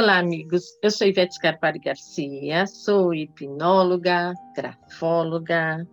Olá, 0.00 0.18
amigos. 0.18 0.78
Eu 0.80 0.92
sou 0.92 1.08
Ivete 1.08 1.34
Scarpari 1.34 1.80
Garcia, 1.80 2.68
sou 2.68 3.12
hipnóloga, 3.12 4.32
grafóloga, 4.54 5.84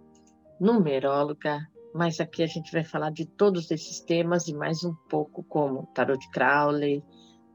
numeróloga, 0.62 1.68
mas 1.92 2.20
aqui 2.20 2.44
a 2.44 2.46
gente 2.46 2.72
vai 2.72 2.84
falar 2.84 3.10
de 3.10 3.26
todos 3.26 3.72
esses 3.72 4.00
temas 4.02 4.48
e 4.48 4.54
mais 4.54 4.84
um 4.84 4.94
pouco 5.10 5.44
como 5.46 5.88
tarot 5.88 6.20
de 6.20 6.30
Crowley, 6.30 7.04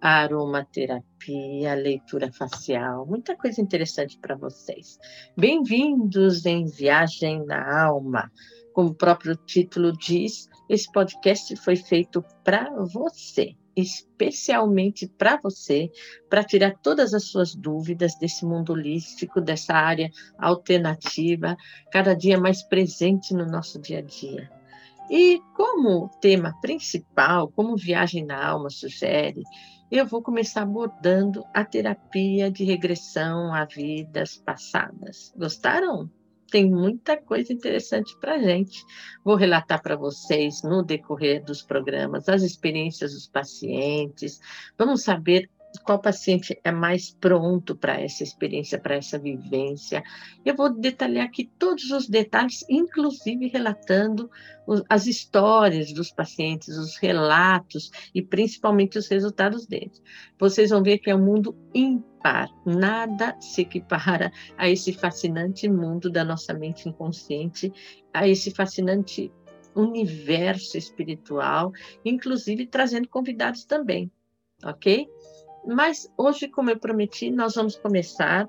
aromaterapia, 0.00 1.74
leitura 1.76 2.32
facial, 2.32 3.06
muita 3.06 3.36
coisa 3.36 3.60
interessante 3.60 4.18
para 4.18 4.34
vocês. 4.34 4.98
Bem-vindos 5.36 6.44
em 6.46 6.66
Viagem 6.66 7.46
na 7.46 7.84
Alma. 7.84 8.28
Como 8.72 8.88
o 8.88 8.94
próprio 8.94 9.36
título 9.36 9.92
diz, 9.92 10.48
esse 10.68 10.90
podcast 10.90 11.54
foi 11.54 11.76
feito 11.76 12.24
para 12.42 12.68
você 12.86 13.54
especialmente 13.80 15.06
para 15.06 15.38
você, 15.42 15.90
para 16.28 16.44
tirar 16.44 16.76
todas 16.82 17.14
as 17.14 17.24
suas 17.24 17.54
dúvidas 17.54 18.14
desse 18.18 18.44
mundo 18.44 18.72
holístico, 18.72 19.40
dessa 19.40 19.74
área 19.74 20.10
alternativa, 20.38 21.56
cada 21.90 22.14
dia 22.14 22.38
mais 22.38 22.62
presente 22.62 23.34
no 23.34 23.46
nosso 23.46 23.80
dia 23.80 23.98
a 23.98 24.02
dia. 24.02 24.50
E 25.10 25.40
como 25.56 26.08
tema 26.20 26.54
principal, 26.60 27.48
como 27.48 27.76
Viagem 27.76 28.24
na 28.24 28.46
Alma 28.46 28.70
sugere, 28.70 29.42
eu 29.90 30.06
vou 30.06 30.22
começar 30.22 30.62
abordando 30.62 31.44
a 31.52 31.64
terapia 31.64 32.48
de 32.48 32.62
regressão 32.62 33.52
a 33.52 33.64
vidas 33.64 34.36
passadas. 34.36 35.32
Gostaram? 35.36 36.08
Tem 36.50 36.70
muita 36.70 37.16
coisa 37.16 37.52
interessante 37.52 38.16
para 38.20 38.34
a 38.34 38.38
gente. 38.42 38.84
Vou 39.24 39.36
relatar 39.36 39.80
para 39.82 39.96
vocês 39.96 40.62
no 40.62 40.82
decorrer 40.82 41.44
dos 41.44 41.62
programas 41.62 42.28
as 42.28 42.42
experiências 42.42 43.12
dos 43.12 43.26
pacientes. 43.26 44.40
Vamos 44.76 45.02
saber 45.02 45.48
qual 45.78 46.00
paciente 46.00 46.58
é 46.64 46.72
mais 46.72 47.10
pronto 47.10 47.76
para 47.76 48.00
essa 48.00 48.22
experiência, 48.22 48.78
para 48.78 48.96
essa 48.96 49.18
vivência. 49.18 50.02
Eu 50.44 50.54
vou 50.56 50.72
detalhar 50.72 51.26
aqui 51.26 51.50
todos 51.58 51.90
os 51.90 52.08
detalhes, 52.08 52.64
inclusive 52.68 53.48
relatando 53.48 54.30
as 54.88 55.06
histórias 55.06 55.92
dos 55.92 56.10
pacientes, 56.10 56.76
os 56.76 56.96
relatos 56.96 57.90
e 58.14 58.22
principalmente 58.22 58.98
os 58.98 59.08
resultados 59.08 59.66
deles. 59.66 60.02
Vocês 60.38 60.70
vão 60.70 60.82
ver 60.82 60.98
que 60.98 61.10
é 61.10 61.14
um 61.14 61.24
mundo 61.24 61.56
ímpar, 61.74 62.48
nada 62.64 63.36
se 63.40 63.62
equipara 63.62 64.32
a 64.56 64.68
esse 64.68 64.92
fascinante 64.92 65.68
mundo 65.68 66.10
da 66.10 66.24
nossa 66.24 66.52
mente 66.52 66.88
inconsciente, 66.88 67.72
a 68.12 68.28
esse 68.28 68.50
fascinante 68.50 69.32
universo 69.74 70.76
espiritual, 70.76 71.72
inclusive 72.04 72.66
trazendo 72.66 73.08
convidados 73.08 73.64
também, 73.64 74.10
ok? 74.64 75.08
Mas 75.66 76.10
hoje, 76.16 76.48
como 76.48 76.70
eu 76.70 76.78
prometi, 76.78 77.30
nós 77.30 77.54
vamos 77.54 77.76
começar 77.76 78.48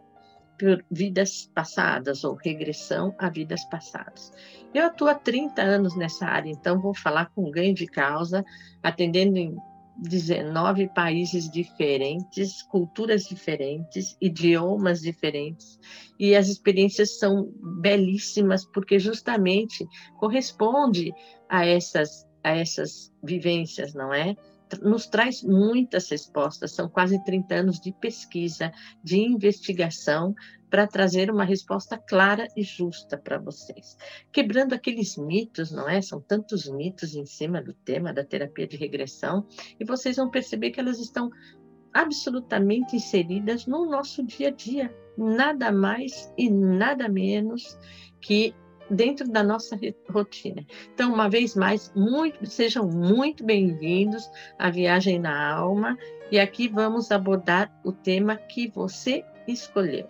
por 0.58 0.86
vidas 0.92 1.50
passadas 1.56 2.24
ou 2.24 2.36
regressão 2.36 3.16
a 3.18 3.30
vidas 3.30 3.66
passadas. 3.66 4.32
Eu 4.74 4.86
atuo 4.86 5.08
há 5.08 5.16
30 5.16 5.62
anos 5.62 5.96
nessa 5.96 6.26
área, 6.26 6.52
então 6.52 6.80
vou 6.80 6.94
falar 6.94 7.32
com 7.34 7.50
ganho 7.50 7.74
de 7.74 7.88
causa, 7.88 8.46
atendendo 8.84 9.38
em 9.38 9.56
19 9.98 10.88
países 10.90 11.50
diferentes, 11.50 12.62
culturas 12.64 13.24
diferentes, 13.24 14.16
idiomas 14.22 15.02
diferentes, 15.02 15.80
e 16.20 16.36
as 16.36 16.48
experiências 16.48 17.18
são 17.18 17.52
belíssimas 17.82 18.64
porque 18.66 19.00
justamente 19.00 19.86
corresponde 20.20 21.12
a 21.50 21.66
essas 21.66 22.26
a 22.44 22.58
essas 22.58 23.14
vivências, 23.24 23.94
não 23.94 24.12
é? 24.12 24.36
Nos 24.82 25.08
traz 25.08 25.44
muitas 25.44 26.10
respostas, 26.10 26.72
são 26.72 26.88
quase 26.88 27.24
30 27.24 27.56
anos 27.56 27.80
de 27.80 27.92
pesquisa, 27.92 28.72
de 29.04 29.20
investigação, 29.20 30.36
para 30.70 30.88
trazer 30.88 31.30
uma 31.30 31.44
resposta 31.44 31.98
clara 31.98 32.48
e 32.56 32.64
justa 32.64 33.18
para 33.18 33.38
vocês. 33.38 33.98
Quebrando 34.32 34.74
aqueles 34.74 35.18
mitos, 35.18 35.70
não 35.70 35.90
é? 35.90 36.02
São 36.02 36.22
tantos 36.22 36.70
mitos 36.70 37.14
em 37.14 37.26
cima 37.26 37.62
do 37.62 37.74
tema 37.74 38.14
da 38.14 38.24
terapia 38.24 38.66
de 38.66 38.78
regressão, 38.78 39.46
e 39.80 39.84
vocês 39.84 40.16
vão 40.16 40.30
perceber 40.30 40.72
que 40.72 40.80
elas 40.80 41.00
estão 41.00 41.30
absolutamente 41.94 42.96
inseridas 42.96 43.66
no 43.66 43.86
nosso 43.86 44.24
dia 44.24 44.48
a 44.48 44.52
dia, 44.52 44.96
nada 45.18 45.74
mais 45.74 46.32
e 46.38 46.50
nada 46.50 47.10
menos 47.10 47.78
que 48.22 48.56
dentro 48.92 49.28
da 49.30 49.42
nossa 49.42 49.80
rotina. 50.10 50.66
Então, 50.94 51.14
uma 51.14 51.30
vez 51.30 51.56
mais, 51.56 51.92
muito, 51.96 52.46
sejam 52.46 52.88
muito 52.88 53.44
bem-vindos 53.44 54.30
à 54.60 54.70
Viagem 54.70 55.18
na 55.18 55.54
Alma 55.54 55.98
e 56.30 56.40
aqui 56.40 56.68
vamos 56.68 57.12
abordar 57.12 57.72
o 57.86 57.92
tema 57.92 58.36
que 58.36 58.68
você 58.68 59.24
escolheu. 59.48 60.08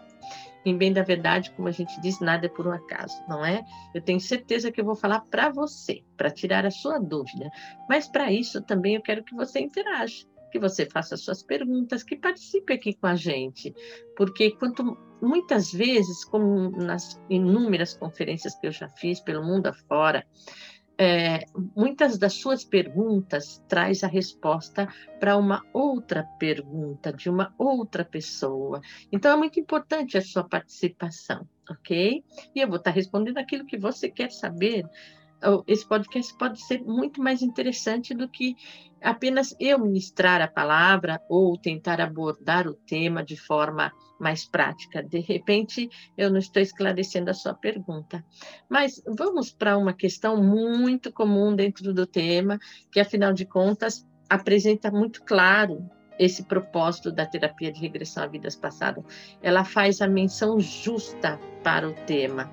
Em 0.65 0.77
bem 0.77 0.93
da 0.93 1.01
verdade, 1.01 1.51
como 1.51 1.67
a 1.67 1.71
gente 1.71 1.99
diz, 2.01 2.19
nada 2.19 2.45
é 2.45 2.49
por 2.49 2.67
um 2.67 2.71
acaso, 2.71 3.15
não 3.27 3.43
é? 3.43 3.63
Eu 3.95 4.01
tenho 4.01 4.19
certeza 4.19 4.71
que 4.71 4.79
eu 4.79 4.85
vou 4.85 4.95
falar 4.95 5.21
para 5.21 5.49
você, 5.49 6.03
para 6.17 6.29
tirar 6.29 6.65
a 6.65 6.71
sua 6.71 6.99
dúvida. 6.99 7.49
Mas 7.89 8.07
para 8.07 8.31
isso 8.31 8.61
também 8.61 8.95
eu 8.95 9.01
quero 9.01 9.23
que 9.23 9.35
você 9.35 9.59
interaja, 9.59 10.25
que 10.51 10.59
você 10.59 10.85
faça 10.85 11.17
suas 11.17 11.41
perguntas, 11.41 12.03
que 12.03 12.15
participe 12.15 12.73
aqui 12.73 12.93
com 12.93 13.07
a 13.07 13.15
gente, 13.15 13.73
porque 14.15 14.51
quanto 14.51 14.95
muitas 15.21 15.71
vezes, 15.71 16.25
como 16.25 16.71
nas 16.71 17.19
inúmeras 17.29 17.93
conferências 17.93 18.55
que 18.55 18.67
eu 18.67 18.71
já 18.71 18.89
fiz 18.89 19.19
pelo 19.19 19.43
mundo 19.43 19.67
afora, 19.67 20.25
é, 20.97 21.45
muitas 21.75 22.17
das 22.19 22.33
suas 22.33 22.63
perguntas 22.63 23.59
traz 23.67 24.03
a 24.03 24.07
resposta 24.07 24.87
para 25.19 25.35
uma 25.35 25.65
outra 25.73 26.23
pergunta 26.37 27.11
de 27.11 27.27
uma 27.27 27.53
outra 27.57 28.05
pessoa. 28.05 28.81
Então 29.11 29.31
é 29.31 29.35
muito 29.35 29.59
importante 29.59 30.15
a 30.15 30.21
sua 30.21 30.43
participação, 30.43 31.47
ok? 31.69 32.23
E 32.53 32.59
eu 32.59 32.67
vou 32.67 32.77
estar 32.77 32.91
respondendo 32.91 33.39
aquilo 33.39 33.65
que 33.65 33.79
você 33.79 34.09
quer 34.09 34.31
saber 34.31 34.85
esse 35.67 35.87
podcast 35.87 36.33
pode 36.37 36.61
ser 36.61 36.83
muito 36.83 37.21
mais 37.21 37.41
interessante 37.41 38.13
do 38.13 38.27
que 38.27 38.55
apenas 39.01 39.55
eu 39.59 39.79
ministrar 39.79 40.41
a 40.41 40.47
palavra 40.47 41.19
ou 41.27 41.57
tentar 41.57 41.99
abordar 41.99 42.67
o 42.67 42.73
tema 42.73 43.23
de 43.23 43.35
forma 43.35 43.91
mais 44.19 44.45
prática. 44.45 45.01
De 45.01 45.19
repente, 45.19 45.89
eu 46.15 46.29
não 46.29 46.37
estou 46.37 46.61
esclarecendo 46.61 47.31
a 47.31 47.33
sua 47.33 47.53
pergunta. 47.53 48.23
Mas 48.69 49.01
vamos 49.07 49.51
para 49.51 49.77
uma 49.77 49.93
questão 49.93 50.41
muito 50.41 51.11
comum 51.11 51.55
dentro 51.55 51.93
do 51.93 52.05
tema, 52.05 52.59
que 52.91 52.99
afinal 52.99 53.33
de 53.33 53.45
contas 53.45 54.05
apresenta 54.29 54.91
muito 54.91 55.23
claro 55.23 55.89
esse 56.19 56.43
propósito 56.43 57.11
da 57.11 57.25
terapia 57.25 57.71
de 57.71 57.79
regressão 57.79 58.23
a 58.23 58.27
vidas 58.27 58.55
passadas. 58.55 59.03
Ela 59.41 59.65
faz 59.65 60.01
a 60.01 60.07
menção 60.07 60.59
justa 60.59 61.39
para 61.63 61.89
o 61.89 61.93
tema, 62.05 62.51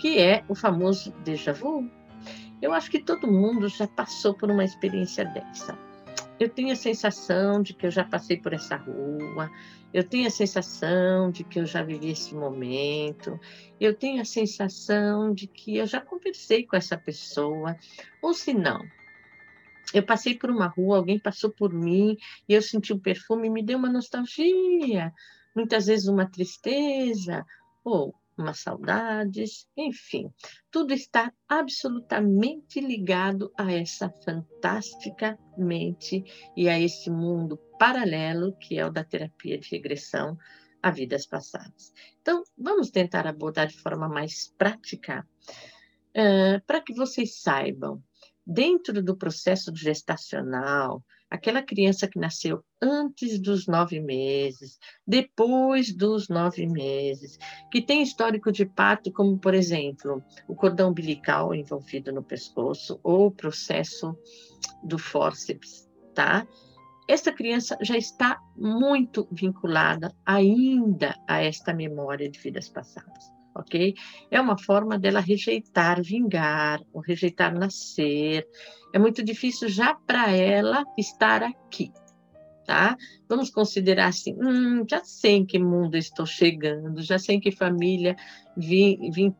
que 0.00 0.20
é 0.20 0.44
o 0.48 0.54
famoso 0.54 1.12
déjà 1.24 1.52
vu 1.52 1.90
eu 2.62 2.72
acho 2.72 2.90
que 2.90 2.98
todo 2.98 3.30
mundo 3.30 3.68
já 3.68 3.86
passou 3.86 4.34
por 4.34 4.50
uma 4.50 4.64
experiência 4.64 5.24
dessa. 5.24 5.78
Eu 6.38 6.48
tenho 6.48 6.72
a 6.72 6.76
sensação 6.76 7.62
de 7.62 7.74
que 7.74 7.86
eu 7.86 7.90
já 7.90 8.02
passei 8.02 8.36
por 8.38 8.52
essa 8.52 8.76
rua, 8.76 9.50
eu 9.92 10.02
tenho 10.02 10.26
a 10.26 10.30
sensação 10.30 11.30
de 11.30 11.44
que 11.44 11.58
eu 11.60 11.66
já 11.66 11.82
vivi 11.82 12.10
esse 12.10 12.34
momento, 12.34 13.38
eu 13.78 13.94
tenho 13.94 14.22
a 14.22 14.24
sensação 14.24 15.34
de 15.34 15.46
que 15.46 15.76
eu 15.76 15.86
já 15.86 16.00
conversei 16.00 16.64
com 16.64 16.76
essa 16.76 16.96
pessoa, 16.96 17.76
ou 18.22 18.32
se 18.32 18.54
não, 18.54 18.80
eu 19.92 20.02
passei 20.02 20.34
por 20.34 20.50
uma 20.50 20.66
rua, 20.66 20.96
alguém 20.96 21.18
passou 21.18 21.50
por 21.50 21.72
mim 21.72 22.16
e 22.48 22.54
eu 22.54 22.62
senti 22.62 22.92
um 22.92 22.98
perfume 22.98 23.48
e 23.48 23.50
me 23.50 23.62
deu 23.62 23.76
uma 23.76 23.90
nostalgia, 23.90 25.12
muitas 25.54 25.86
vezes 25.86 26.06
uma 26.06 26.30
tristeza, 26.30 27.44
ou 27.84 28.14
umas 28.40 28.60
saudades, 28.60 29.68
enfim, 29.76 30.32
tudo 30.70 30.92
está 30.92 31.32
absolutamente 31.48 32.80
ligado 32.80 33.52
a 33.56 33.72
essa 33.72 34.10
fantástica 34.24 35.38
mente 35.56 36.24
e 36.56 36.68
a 36.68 36.78
esse 36.78 37.10
mundo 37.10 37.56
paralelo 37.78 38.56
que 38.58 38.78
é 38.78 38.86
o 38.86 38.90
da 38.90 39.04
terapia 39.04 39.58
de 39.58 39.68
regressão 39.70 40.36
a 40.82 40.90
vidas 40.90 41.26
passadas. 41.26 41.92
Então, 42.20 42.42
vamos 42.56 42.90
tentar 42.90 43.26
abordar 43.26 43.66
de 43.66 43.78
forma 43.78 44.08
mais 44.08 44.52
prática, 44.56 45.26
uh, 46.10 46.64
para 46.66 46.80
que 46.80 46.94
vocês 46.94 47.40
saibam, 47.40 48.02
dentro 48.46 49.02
do 49.02 49.16
processo 49.16 49.74
gestacional, 49.74 51.04
aquela 51.30 51.62
criança 51.62 52.08
que 52.08 52.18
nasceu 52.18 52.62
antes 52.82 53.38
dos 53.38 53.66
nove 53.66 54.00
meses, 54.00 54.78
depois 55.06 55.94
dos 55.94 56.28
nove 56.28 56.66
meses, 56.66 57.38
que 57.70 57.80
tem 57.80 58.02
histórico 58.02 58.50
de 58.50 58.66
parto, 58.66 59.12
como, 59.12 59.38
por 59.38 59.54
exemplo, 59.54 60.22
o 60.48 60.54
cordão 60.54 60.90
umbilical 60.90 61.54
envolvido 61.54 62.12
no 62.12 62.22
pescoço 62.22 62.98
ou 63.02 63.26
o 63.26 63.30
processo 63.30 64.16
do 64.82 64.98
fórceps, 64.98 65.88
tá? 66.14 66.46
Esta 67.08 67.32
criança 67.32 67.76
já 67.80 67.96
está 67.96 68.40
muito 68.56 69.26
vinculada 69.30 70.14
ainda 70.24 71.16
a 71.28 71.42
esta 71.42 71.72
memória 71.72 72.28
de 72.30 72.38
vidas 72.38 72.68
passadas 72.68 73.39
ok? 73.54 73.94
É 74.30 74.40
uma 74.40 74.58
forma 74.58 74.98
dela 74.98 75.20
rejeitar 75.20 76.02
vingar, 76.02 76.80
ou 76.92 77.00
rejeitar 77.00 77.52
nascer. 77.54 78.46
É 78.92 78.98
muito 78.98 79.22
difícil 79.22 79.68
já 79.68 79.94
para 79.94 80.30
ela 80.30 80.84
estar 80.98 81.42
aqui. 81.42 81.92
Tá? 82.70 82.96
Vamos 83.28 83.50
considerar 83.50 84.06
assim, 84.06 84.32
hum, 84.40 84.84
já 84.88 85.02
sei 85.02 85.38
em 85.38 85.44
que 85.44 85.58
mundo 85.58 85.96
estou 85.96 86.24
chegando, 86.24 87.02
já 87.02 87.18
sei 87.18 87.34
em 87.34 87.40
que 87.40 87.50
família 87.50 88.14
vim, 88.56 89.10
vim 89.10 89.34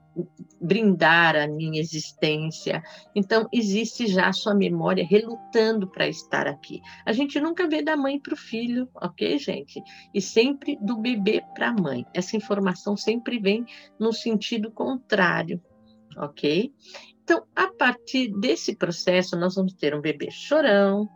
brindar 0.61 1.37
a 1.37 1.47
minha 1.47 1.81
existência. 1.81 2.83
Então, 3.15 3.49
existe 3.53 4.09
já 4.09 4.27
a 4.27 4.33
sua 4.33 4.53
memória 4.53 5.07
relutando 5.09 5.87
para 5.87 6.09
estar 6.09 6.49
aqui. 6.49 6.81
A 7.07 7.13
gente 7.13 7.39
nunca 7.39 7.69
vê 7.69 7.83
da 7.83 7.97
mãe 7.97 8.19
para 8.19 8.35
o 8.35 8.37
filho, 8.37 8.89
ok, 8.97 9.39
gente? 9.39 9.81
E 10.13 10.21
sempre 10.21 10.77
do 10.83 10.97
bebê 10.97 11.41
para 11.55 11.69
a 11.69 11.73
mãe. 11.73 12.05
Essa 12.13 12.37
informação 12.37 12.97
sempre 12.97 13.39
vem 13.39 13.65
no 13.97 14.13
sentido 14.13 14.73
contrário, 14.73 15.63
ok? 16.17 16.75
Então, 17.23 17.45
a 17.55 17.69
partir 17.69 18.33
desse 18.41 18.75
processo, 18.75 19.37
nós 19.37 19.55
vamos 19.55 19.73
ter 19.75 19.95
um 19.95 20.01
bebê 20.01 20.33
chorão, 20.33 21.09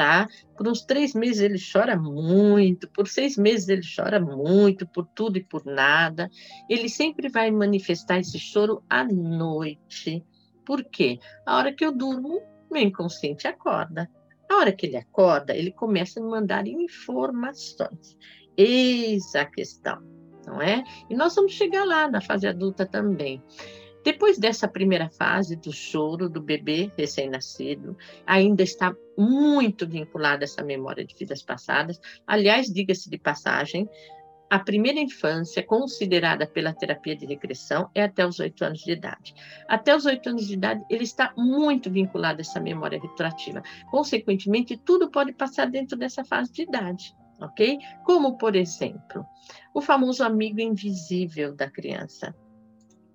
tá? 0.00 0.26
Por 0.56 0.66
uns 0.66 0.80
três 0.80 1.12
meses 1.12 1.42
ele 1.42 1.58
chora 1.60 1.94
muito, 1.94 2.88
por 2.88 3.06
seis 3.06 3.36
meses 3.36 3.68
ele 3.68 3.82
chora 3.82 4.18
muito, 4.18 4.86
por 4.86 5.06
tudo 5.14 5.36
e 5.36 5.44
por 5.44 5.62
nada. 5.66 6.30
Ele 6.70 6.88
sempre 6.88 7.28
vai 7.28 7.50
manifestar 7.50 8.18
esse 8.18 8.38
choro 8.38 8.82
à 8.88 9.04
noite. 9.04 10.24
Por 10.64 10.82
quê? 10.84 11.18
A 11.44 11.58
hora 11.58 11.70
que 11.70 11.84
eu 11.84 11.92
durmo, 11.92 12.40
meu 12.72 12.82
inconsciente 12.82 13.46
acorda. 13.46 14.10
A 14.50 14.56
hora 14.56 14.72
que 14.72 14.86
ele 14.86 14.96
acorda, 14.96 15.54
ele 15.54 15.70
começa 15.70 16.18
a 16.18 16.22
me 16.22 16.30
mandar 16.30 16.66
informações. 16.66 18.16
Eis 18.56 19.34
a 19.34 19.44
questão, 19.44 20.02
não 20.46 20.62
é? 20.62 20.82
E 21.10 21.14
nós 21.14 21.34
vamos 21.34 21.52
chegar 21.52 21.84
lá 21.84 22.08
na 22.08 22.22
fase 22.22 22.46
adulta 22.46 22.86
também. 22.86 23.42
Depois 24.02 24.38
dessa 24.38 24.66
primeira 24.66 25.10
fase 25.10 25.56
do 25.56 25.72
choro 25.72 26.28
do 26.28 26.40
bebê 26.40 26.90
recém-nascido, 26.96 27.96
ainda 28.26 28.62
está 28.62 28.94
muito 29.16 29.86
vinculada 29.86 30.44
essa 30.44 30.62
memória 30.62 31.04
de 31.04 31.14
vidas 31.14 31.42
passadas. 31.42 32.00
Aliás, 32.26 32.66
diga-se 32.66 33.10
de 33.10 33.18
passagem, 33.18 33.88
a 34.50 34.58
primeira 34.58 34.98
infância, 34.98 35.62
considerada 35.62 36.44
pela 36.44 36.72
terapia 36.72 37.14
de 37.14 37.24
regressão, 37.24 37.88
é 37.94 38.02
até 38.02 38.26
os 38.26 38.40
oito 38.40 38.64
anos 38.64 38.80
de 38.80 38.90
idade. 38.90 39.32
Até 39.68 39.94
os 39.94 40.06
oito 40.06 40.28
anos 40.28 40.44
de 40.48 40.54
idade, 40.54 40.84
ele 40.90 41.04
está 41.04 41.32
muito 41.36 41.88
vinculado 41.88 42.38
a 42.38 42.40
essa 42.40 42.58
memória 42.58 43.00
retroativa. 43.00 43.62
Consequentemente, 43.92 44.76
tudo 44.76 45.08
pode 45.08 45.32
passar 45.34 45.70
dentro 45.70 45.96
dessa 45.96 46.24
fase 46.24 46.50
de 46.52 46.62
idade, 46.62 47.14
ok? 47.40 47.78
Como, 48.04 48.36
por 48.38 48.56
exemplo, 48.56 49.24
o 49.72 49.80
famoso 49.80 50.24
amigo 50.24 50.60
invisível 50.60 51.54
da 51.54 51.70
criança. 51.70 52.34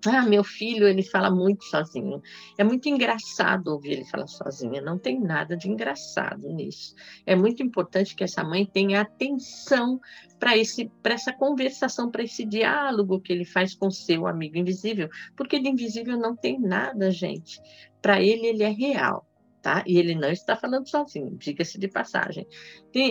Ah, 0.04 0.22
meu 0.22 0.44
filho, 0.44 0.86
ele 0.86 1.02
fala 1.02 1.30
muito 1.30 1.64
sozinho. 1.64 2.20
É 2.58 2.62
muito 2.62 2.88
engraçado 2.88 3.68
ouvir 3.68 3.92
ele 3.92 4.04
falar 4.04 4.26
sozinho. 4.26 4.84
Não 4.84 4.98
tem 4.98 5.20
nada 5.20 5.56
de 5.56 5.68
engraçado 5.68 6.48
nisso. 6.48 6.94
É 7.24 7.34
muito 7.34 7.62
importante 7.62 8.14
que 8.14 8.22
essa 8.22 8.44
mãe 8.44 8.66
tenha 8.66 9.00
atenção 9.00 10.00
para 10.38 10.56
esse 10.56 10.90
para 11.02 11.14
essa 11.14 11.32
conversação, 11.32 12.10
para 12.10 12.22
esse 12.22 12.44
diálogo 12.44 13.20
que 13.20 13.32
ele 13.32 13.44
faz 13.44 13.74
com 13.74 13.90
seu 13.90 14.26
amigo 14.26 14.58
invisível, 14.58 15.08
porque 15.36 15.58
de 15.58 15.68
invisível 15.68 16.18
não 16.18 16.36
tem 16.36 16.60
nada, 16.60 17.10
gente. 17.10 17.60
Para 18.02 18.20
ele 18.20 18.46
ele 18.46 18.62
é 18.62 18.70
real. 18.70 19.26
Tá? 19.62 19.82
E 19.84 19.98
ele 19.98 20.14
não 20.14 20.30
está 20.30 20.54
falando 20.54 20.88
sozinho, 20.88 21.36
diga-se 21.36 21.76
de 21.76 21.88
passagem. 21.88 22.46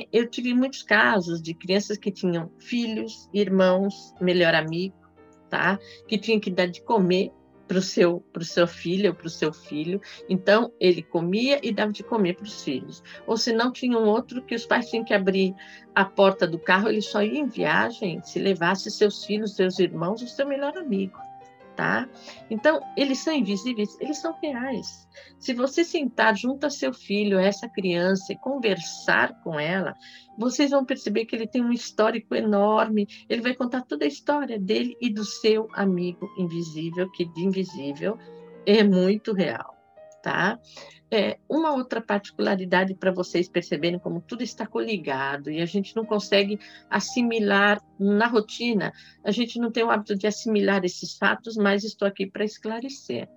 Eu 0.09 0.29
tive 0.29 0.53
muitos 0.53 0.83
casos 0.83 1.41
de 1.41 1.53
crianças 1.53 1.97
que 1.97 2.09
tinham 2.09 2.49
filhos, 2.59 3.29
irmãos, 3.33 4.13
melhor 4.21 4.55
amigo, 4.55 4.95
Que 6.07 6.17
tinha 6.17 6.39
que 6.39 6.51
dar 6.51 6.67
de 6.67 6.81
comer 6.81 7.31
para 7.67 7.79
o 7.79 7.81
seu, 7.81 8.23
seu 8.41 8.67
filho 8.67 9.09
ou 9.09 9.15
para 9.15 9.27
o 9.27 9.29
seu 9.29 9.51
filho. 9.51 9.99
Então, 10.29 10.71
ele 10.79 11.01
comia 11.01 11.59
e 11.63 11.71
dava 11.71 11.91
de 11.91 12.03
comer 12.03 12.35
para 12.35 12.45
os 12.45 12.63
filhos. 12.63 13.03
Ou 13.25 13.37
se 13.37 13.51
não, 13.51 13.71
tinha 13.71 13.97
um 13.97 14.07
outro 14.07 14.41
que 14.43 14.55
os 14.55 14.65
pais 14.65 14.89
tinham 14.89 15.03
que 15.03 15.13
abrir 15.13 15.55
a 15.93 16.05
porta 16.05 16.47
do 16.47 16.59
carro, 16.59 16.89
ele 16.89 17.01
só 17.01 17.23
ia 17.23 17.39
em 17.39 17.47
viagem 17.47 18.21
se 18.21 18.39
levasse 18.39 18.91
seus 18.91 19.25
filhos, 19.25 19.55
seus 19.55 19.79
irmãos, 19.79 20.21
o 20.21 20.27
seu 20.27 20.47
melhor 20.47 20.77
amigo 20.77 21.17
tá? 21.75 22.09
Então, 22.49 22.79
eles 22.97 23.19
são 23.19 23.33
invisíveis, 23.33 23.97
eles 23.99 24.19
são 24.19 24.33
reais. 24.41 25.07
Se 25.39 25.53
você 25.53 25.83
sentar 25.83 26.35
junto 26.35 26.65
a 26.65 26.69
seu 26.69 26.93
filho, 26.93 27.37
essa 27.37 27.67
criança, 27.69 28.33
e 28.33 28.37
conversar 28.37 29.41
com 29.43 29.59
ela, 29.59 29.93
vocês 30.37 30.71
vão 30.71 30.85
perceber 30.85 31.25
que 31.25 31.35
ele 31.35 31.47
tem 31.47 31.63
um 31.63 31.71
histórico 31.71 32.35
enorme. 32.35 33.07
Ele 33.29 33.41
vai 33.41 33.53
contar 33.53 33.81
toda 33.81 34.05
a 34.05 34.07
história 34.07 34.59
dele 34.59 34.95
e 35.01 35.09
do 35.09 35.23
seu 35.23 35.67
amigo 35.73 36.29
invisível, 36.37 37.11
que 37.11 37.25
de 37.25 37.43
invisível 37.43 38.17
é 38.65 38.83
muito 38.83 39.31
real, 39.33 39.74
tá? 40.25 40.59
É, 41.11 41.37
uma 41.47 41.71
outra 41.75 42.01
particularidade 42.01 42.95
para 42.95 43.11
vocês 43.11 43.47
perceberem 43.47 43.99
como 43.99 44.19
tudo 44.19 44.41
está 44.41 44.65
coligado 44.65 45.51
e 45.51 45.61
a 45.61 45.65
gente 45.67 45.95
não 45.95 46.03
consegue 46.03 46.59
assimilar 46.89 47.79
na 47.99 48.25
rotina, 48.25 48.91
a 49.23 49.29
gente 49.29 49.59
não 49.59 49.71
tem 49.71 49.83
o 49.83 49.91
hábito 49.91 50.15
de 50.15 50.25
assimilar 50.25 50.83
esses 50.83 51.15
fatos, 51.15 51.55
mas 51.55 51.83
estou 51.83 52.07
aqui 52.07 52.25
para 52.25 52.43
esclarecer. 52.43 53.29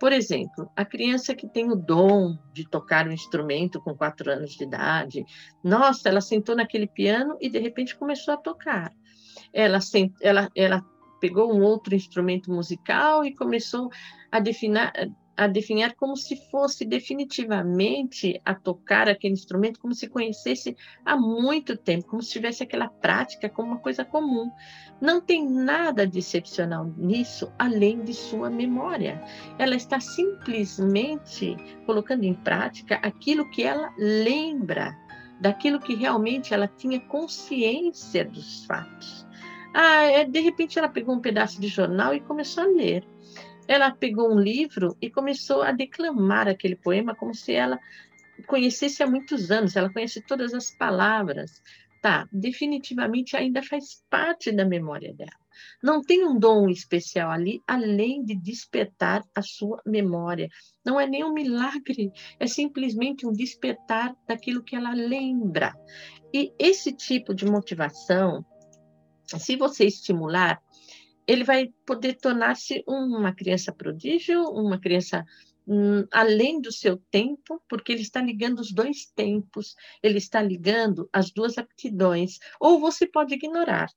Por 0.00 0.14
exemplo, 0.14 0.70
a 0.74 0.82
criança 0.82 1.34
que 1.34 1.46
tem 1.46 1.70
o 1.70 1.76
dom 1.76 2.38
de 2.54 2.66
tocar 2.66 3.06
um 3.06 3.12
instrumento 3.12 3.82
com 3.82 3.94
quatro 3.94 4.32
anos 4.32 4.52
de 4.52 4.64
idade, 4.64 5.22
nossa, 5.62 6.08
ela 6.08 6.22
sentou 6.22 6.56
naquele 6.56 6.86
piano 6.86 7.36
e 7.38 7.50
de 7.50 7.58
repente 7.58 7.94
começou 7.96 8.32
a 8.32 8.38
tocar. 8.38 8.94
Ela, 9.52 9.82
sent, 9.82 10.14
ela, 10.22 10.48
ela 10.56 10.82
pegou 11.20 11.54
um 11.54 11.60
outro 11.60 11.94
instrumento 11.94 12.50
musical 12.50 13.26
e 13.26 13.34
começou 13.34 13.90
a 14.32 14.40
definir, 14.40 14.90
a 15.40 15.46
definhar 15.46 15.94
como 15.94 16.18
se 16.18 16.36
fosse 16.50 16.84
definitivamente 16.84 18.38
a 18.44 18.54
tocar 18.54 19.08
aquele 19.08 19.32
instrumento, 19.32 19.80
como 19.80 19.94
se 19.94 20.06
conhecesse 20.06 20.76
há 21.02 21.16
muito 21.16 21.78
tempo, 21.78 22.08
como 22.08 22.22
se 22.22 22.32
tivesse 22.32 22.62
aquela 22.62 22.88
prática 22.88 23.48
como 23.48 23.68
uma 23.68 23.78
coisa 23.78 24.04
comum. 24.04 24.50
Não 25.00 25.18
tem 25.18 25.48
nada 25.48 26.06
de 26.06 26.18
excepcional 26.18 26.92
nisso, 26.94 27.50
além 27.58 28.04
de 28.04 28.12
sua 28.12 28.50
memória. 28.50 29.24
Ela 29.58 29.76
está 29.76 29.98
simplesmente 29.98 31.56
colocando 31.86 32.24
em 32.24 32.34
prática 32.34 32.96
aquilo 32.96 33.48
que 33.48 33.62
ela 33.62 33.94
lembra, 33.96 34.94
daquilo 35.40 35.80
que 35.80 35.94
realmente 35.94 36.52
ela 36.52 36.68
tinha 36.68 37.00
consciência 37.00 38.26
dos 38.26 38.66
fatos. 38.66 39.26
Ah, 39.72 40.02
é, 40.02 40.22
de 40.22 40.40
repente 40.40 40.78
ela 40.78 40.88
pegou 40.88 41.14
um 41.14 41.20
pedaço 41.20 41.58
de 41.58 41.68
jornal 41.68 42.12
e 42.12 42.20
começou 42.20 42.64
a 42.64 42.66
ler 42.66 43.06
ela 43.70 43.92
pegou 43.92 44.34
um 44.34 44.40
livro 44.40 44.96
e 45.00 45.08
começou 45.08 45.62
a 45.62 45.70
declamar 45.70 46.48
aquele 46.48 46.74
poema 46.74 47.14
como 47.14 47.32
se 47.32 47.52
ela 47.52 47.78
conhecesse 48.48 49.00
há 49.00 49.06
muitos 49.06 49.52
anos, 49.52 49.76
ela 49.76 49.92
conhece 49.92 50.20
todas 50.26 50.52
as 50.52 50.72
palavras. 50.72 51.62
Tá, 52.02 52.26
definitivamente 52.32 53.36
ainda 53.36 53.62
faz 53.62 54.02
parte 54.10 54.50
da 54.50 54.64
memória 54.64 55.14
dela. 55.14 55.30
Não 55.80 56.02
tem 56.02 56.26
um 56.26 56.36
dom 56.36 56.68
especial 56.68 57.30
ali, 57.30 57.62
além 57.64 58.24
de 58.24 58.34
despertar 58.34 59.22
a 59.32 59.42
sua 59.42 59.80
memória. 59.86 60.48
Não 60.84 60.98
é 60.98 61.06
nem 61.06 61.22
um 61.22 61.32
milagre, 61.32 62.10
é 62.40 62.48
simplesmente 62.48 63.24
um 63.24 63.32
despertar 63.32 64.16
daquilo 64.26 64.64
que 64.64 64.74
ela 64.74 64.94
lembra. 64.94 65.76
E 66.34 66.52
esse 66.58 66.92
tipo 66.92 67.32
de 67.32 67.44
motivação, 67.44 68.44
se 69.26 69.54
você 69.54 69.84
estimular, 69.84 70.60
ele 71.26 71.44
vai 71.44 71.72
poder 71.86 72.14
tornar-se 72.14 72.82
uma 72.86 73.32
criança 73.32 73.72
prodígio, 73.72 74.42
uma 74.50 74.80
criança 74.80 75.24
hum, 75.66 76.06
além 76.12 76.60
do 76.60 76.72
seu 76.72 76.96
tempo, 77.10 77.62
porque 77.68 77.92
ele 77.92 78.02
está 78.02 78.20
ligando 78.20 78.60
os 78.60 78.72
dois 78.72 79.06
tempos, 79.06 79.74
ele 80.02 80.18
está 80.18 80.42
ligando 80.42 81.08
as 81.12 81.30
duas 81.30 81.58
aptidões, 81.58 82.38
ou 82.58 82.80
você 82.80 83.06
pode 83.06 83.34
ignorar, 83.34 83.88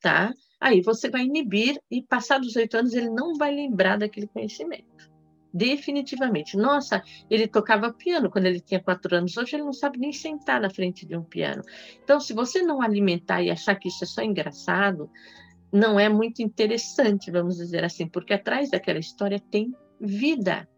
tá? 0.00 0.32
Aí 0.60 0.80
você 0.80 1.08
vai 1.08 1.22
inibir 1.22 1.80
e 1.90 2.02
passados 2.02 2.56
oito 2.56 2.76
anos 2.76 2.94
ele 2.94 3.10
não 3.10 3.34
vai 3.34 3.54
lembrar 3.54 3.96
daquele 3.98 4.26
conhecimento. 4.26 5.08
Definitivamente. 5.52 6.56
Nossa, 6.56 7.02
ele 7.30 7.48
tocava 7.48 7.92
piano 7.92 8.30
quando 8.30 8.46
ele 8.46 8.60
tinha 8.60 8.80
quatro 8.80 9.16
anos. 9.16 9.36
Hoje 9.36 9.56
ele 9.56 9.64
não 9.64 9.72
sabe 9.72 9.98
nem 9.98 10.12
sentar 10.12 10.60
na 10.60 10.68
frente 10.68 11.06
de 11.06 11.16
um 11.16 11.22
piano. 11.22 11.62
Então, 12.02 12.20
se 12.20 12.34
você 12.34 12.60
não 12.62 12.82
alimentar 12.82 13.42
e 13.42 13.50
achar 13.50 13.74
que 13.76 13.88
isso 13.88 14.04
é 14.04 14.06
só 14.06 14.22
engraçado, 14.22 15.10
não 15.72 15.98
é 15.98 16.08
muito 16.08 16.42
interessante, 16.42 17.30
vamos 17.30 17.56
dizer 17.56 17.84
assim, 17.84 18.08
porque 18.08 18.34
atrás 18.34 18.70
daquela 18.70 18.98
história 18.98 19.38
tem 19.50 19.74
vida, 20.00 20.68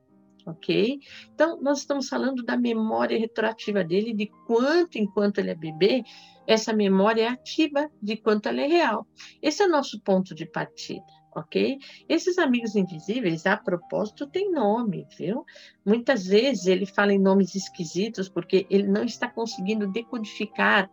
ok? 0.46 0.98
Então, 1.34 1.60
nós 1.60 1.80
estamos 1.80 2.08
falando 2.08 2.42
da 2.42 2.56
memória 2.56 3.18
retroativa 3.18 3.84
dele, 3.84 4.12
de 4.12 4.26
quanto, 4.46 4.98
enquanto 4.98 5.38
ele 5.38 5.50
é 5.50 5.54
bebê, 5.54 6.02
essa 6.46 6.72
memória 6.72 7.22
é 7.22 7.28
ativa, 7.28 7.88
de 8.02 8.16
quanto 8.16 8.48
ela 8.48 8.60
é 8.60 8.66
real. 8.66 9.06
Esse 9.40 9.62
é 9.62 9.66
o 9.66 9.70
nosso 9.70 10.00
ponto 10.00 10.34
de 10.34 10.46
partida, 10.46 11.04
ok? 11.34 11.78
Esses 12.08 12.38
amigos 12.38 12.74
invisíveis, 12.74 13.46
a 13.46 13.56
propósito, 13.56 14.26
têm 14.26 14.50
nome, 14.50 15.06
viu? 15.16 15.44
Muitas 15.84 16.26
vezes 16.26 16.66
ele 16.66 16.86
fala 16.86 17.12
em 17.12 17.20
nomes 17.20 17.54
esquisitos 17.54 18.28
porque 18.28 18.66
ele 18.68 18.88
não 18.88 19.04
está 19.04 19.28
conseguindo 19.28 19.86
decodificar 19.86 20.90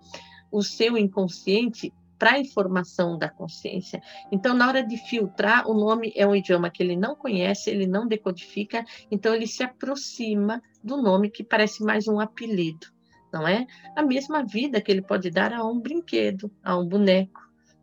o 0.51 0.61
seu 0.61 0.97
inconsciente 0.97 1.91
para 2.17 2.33
a 2.33 2.39
informação 2.39 3.17
da 3.17 3.29
consciência. 3.29 4.01
Então, 4.31 4.53
na 4.55 4.67
hora 4.67 4.83
de 4.83 4.97
filtrar, 4.97 5.67
o 5.69 5.73
nome 5.73 6.11
é 6.15 6.25
um 6.25 6.35
idioma 6.35 6.69
que 6.69 6.81
ele 6.81 6.95
não 6.95 7.15
conhece, 7.15 7.69
ele 7.69 7.87
não 7.87 8.07
decodifica, 8.07 8.83
então 9.11 9.33
ele 9.33 9.47
se 9.47 9.63
aproxima 9.63 10.61
do 10.83 10.97
nome 11.01 11.29
que 11.29 11.43
parece 11.43 11.83
mais 11.83 12.07
um 12.07 12.19
apelido. 12.19 12.87
não 13.31 13.47
é? 13.47 13.65
A 13.95 14.03
mesma 14.03 14.43
vida 14.43 14.81
que 14.81 14.91
ele 14.91 15.01
pode 15.01 15.29
dar 15.29 15.53
a 15.53 15.63
um 15.65 15.79
brinquedo, 15.79 16.51
a 16.63 16.77
um 16.77 16.87
boneco, 16.87 17.41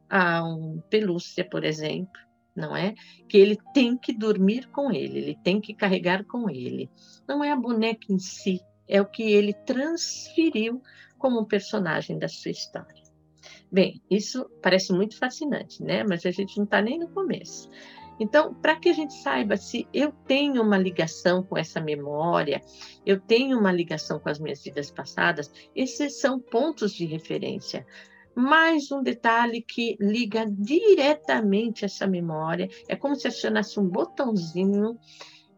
a 0.08 0.44
um 0.44 0.80
pelúcia, 0.90 1.44
por 1.48 1.64
exemplo, 1.64 2.20
não 2.56 2.76
é? 2.76 2.94
Que 3.28 3.36
ele 3.36 3.58
tem 3.72 3.96
que 3.96 4.12
dormir 4.12 4.68
com 4.70 4.90
ele, 4.90 5.18
ele 5.18 5.38
tem 5.42 5.60
que 5.60 5.74
carregar 5.74 6.24
com 6.24 6.48
ele. 6.48 6.90
Não 7.28 7.42
é 7.42 7.50
a 7.50 7.56
boneca 7.56 8.12
em 8.12 8.18
si, 8.18 8.60
é 8.88 9.00
o 9.00 9.06
que 9.06 9.22
ele 9.22 9.52
transferiu 9.52 10.82
como 11.18 11.40
um 11.40 11.44
personagem 11.44 12.18
da 12.18 12.28
sua 12.28 12.50
história. 12.50 13.03
Bem, 13.74 14.00
isso 14.08 14.48
parece 14.62 14.92
muito 14.92 15.18
fascinante, 15.18 15.82
né? 15.82 16.04
Mas 16.04 16.24
a 16.24 16.30
gente 16.30 16.56
não 16.58 16.64
está 16.64 16.80
nem 16.80 16.96
no 16.96 17.08
começo. 17.08 17.68
Então, 18.20 18.54
para 18.54 18.76
que 18.76 18.88
a 18.88 18.92
gente 18.92 19.14
saiba 19.14 19.56
se 19.56 19.88
eu 19.92 20.12
tenho 20.28 20.62
uma 20.62 20.78
ligação 20.78 21.42
com 21.42 21.58
essa 21.58 21.80
memória, 21.80 22.62
eu 23.04 23.18
tenho 23.18 23.58
uma 23.58 23.72
ligação 23.72 24.20
com 24.20 24.28
as 24.28 24.38
minhas 24.38 24.62
vidas 24.62 24.92
passadas, 24.92 25.50
esses 25.74 26.20
são 26.20 26.38
pontos 26.38 26.92
de 26.92 27.04
referência. 27.04 27.84
Mais 28.32 28.92
um 28.92 29.02
detalhe 29.02 29.60
que 29.60 29.96
liga 30.00 30.46
diretamente 30.48 31.84
essa 31.84 32.06
memória, 32.06 32.68
é 32.88 32.94
como 32.94 33.16
se 33.16 33.26
acionasse 33.26 33.80
um 33.80 33.88
botãozinho, 33.88 34.96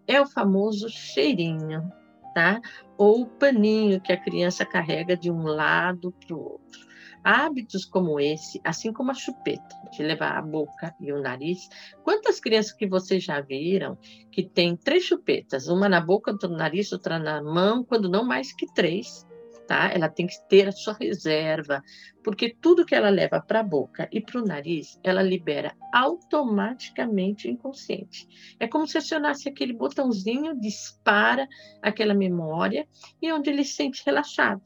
é 0.06 0.18
o 0.18 0.26
famoso 0.26 0.88
cheirinho, 0.88 1.86
tá? 2.34 2.62
Ou 2.96 3.24
o 3.24 3.26
paninho 3.26 4.00
que 4.00 4.14
a 4.14 4.16
criança 4.16 4.64
carrega 4.64 5.14
de 5.14 5.30
um 5.30 5.42
lado 5.42 6.14
para 6.26 6.34
o 6.34 6.40
outro. 6.40 6.85
Hábitos 7.28 7.84
como 7.84 8.20
esse, 8.20 8.60
assim 8.62 8.92
como 8.92 9.10
a 9.10 9.14
chupeta, 9.14 9.74
de 9.90 10.00
levar 10.00 10.38
a 10.38 10.42
boca 10.42 10.94
e 11.00 11.12
o 11.12 11.20
nariz. 11.20 11.68
Quantas 12.04 12.38
crianças 12.38 12.70
que 12.70 12.86
vocês 12.86 13.24
já 13.24 13.40
viram 13.40 13.98
que 14.30 14.44
tem 14.44 14.76
três 14.76 15.02
chupetas, 15.02 15.66
uma 15.66 15.88
na 15.88 16.00
boca, 16.00 16.30
outra 16.30 16.48
no 16.48 16.56
nariz, 16.56 16.92
outra 16.92 17.18
na 17.18 17.42
mão, 17.42 17.82
quando 17.82 18.08
não 18.08 18.24
mais 18.24 18.52
que 18.52 18.72
três? 18.72 19.26
tá? 19.66 19.90
Ela 19.92 20.08
tem 20.08 20.26
que 20.26 20.40
ter 20.48 20.68
a 20.68 20.72
sua 20.72 20.94
reserva, 20.94 21.82
porque 22.22 22.54
tudo 22.60 22.84
que 22.86 22.94
ela 22.94 23.10
leva 23.10 23.40
para 23.40 23.60
a 23.60 23.64
boca 23.64 24.08
e 24.12 24.20
para 24.20 24.40
o 24.40 24.44
nariz, 24.44 24.98
ela 25.02 25.22
libera 25.22 25.74
automaticamente 25.92 27.48
inconsciente. 27.48 28.28
É 28.58 28.66
como 28.66 28.86
se 28.86 28.98
acionasse 28.98 29.48
aquele 29.48 29.72
botãozinho, 29.72 30.58
dispara 30.58 31.46
aquela 31.82 32.14
memória 32.14 32.86
e 33.20 33.32
onde 33.32 33.50
ele 33.50 33.64
se 33.64 33.74
sente 33.74 34.02
relaxado. 34.04 34.62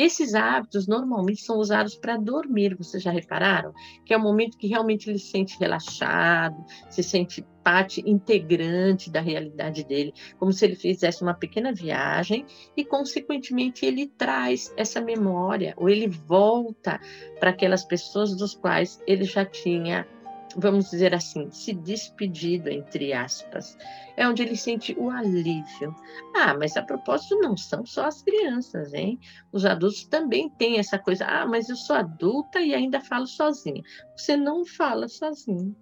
Esses 0.00 0.34
hábitos 0.34 0.86
normalmente 0.86 1.42
são 1.42 1.58
usados 1.58 1.94
para 1.94 2.16
dormir, 2.16 2.74
vocês 2.74 3.02
já 3.02 3.10
repararam? 3.10 3.74
Que 4.06 4.14
é 4.14 4.16
o 4.16 4.20
momento 4.20 4.56
que 4.56 4.66
realmente 4.66 5.10
ele 5.10 5.18
se 5.18 5.26
sente 5.26 5.58
relaxado, 5.60 6.56
se 6.88 7.02
sente 7.02 7.44
parte 7.62 8.02
integrante 8.08 9.10
da 9.10 9.20
realidade 9.20 9.84
dele, 9.84 10.14
como 10.38 10.54
se 10.54 10.64
ele 10.64 10.74
fizesse 10.74 11.22
uma 11.22 11.34
pequena 11.34 11.70
viagem 11.70 12.46
e, 12.74 12.82
consequentemente, 12.82 13.84
ele 13.84 14.06
traz 14.06 14.72
essa 14.74 15.02
memória, 15.02 15.74
ou 15.76 15.86
ele 15.90 16.08
volta 16.08 16.98
para 17.38 17.50
aquelas 17.50 17.84
pessoas 17.84 18.34
dos 18.34 18.54
quais 18.54 19.02
ele 19.06 19.24
já 19.24 19.44
tinha 19.44 20.08
vamos 20.56 20.90
dizer 20.90 21.14
assim, 21.14 21.50
se 21.50 21.72
despedido, 21.72 22.68
entre 22.68 23.12
aspas. 23.12 23.76
É 24.16 24.26
onde 24.28 24.42
ele 24.42 24.56
sente 24.56 24.94
o 24.98 25.10
alívio. 25.10 25.94
Ah, 26.34 26.54
mas 26.54 26.76
a 26.76 26.82
propósito, 26.82 27.38
não 27.38 27.56
são 27.56 27.84
só 27.86 28.06
as 28.06 28.22
crianças, 28.22 28.92
hein? 28.92 29.18
Os 29.52 29.64
adultos 29.64 30.04
também 30.04 30.48
têm 30.50 30.78
essa 30.78 30.98
coisa. 30.98 31.24
Ah, 31.24 31.46
mas 31.46 31.68
eu 31.68 31.76
sou 31.76 31.96
adulta 31.96 32.60
e 32.60 32.74
ainda 32.74 33.00
falo 33.00 33.26
sozinha. 33.26 33.82
Você 34.16 34.36
não 34.36 34.64
fala 34.64 35.08
sozinho. 35.08 35.74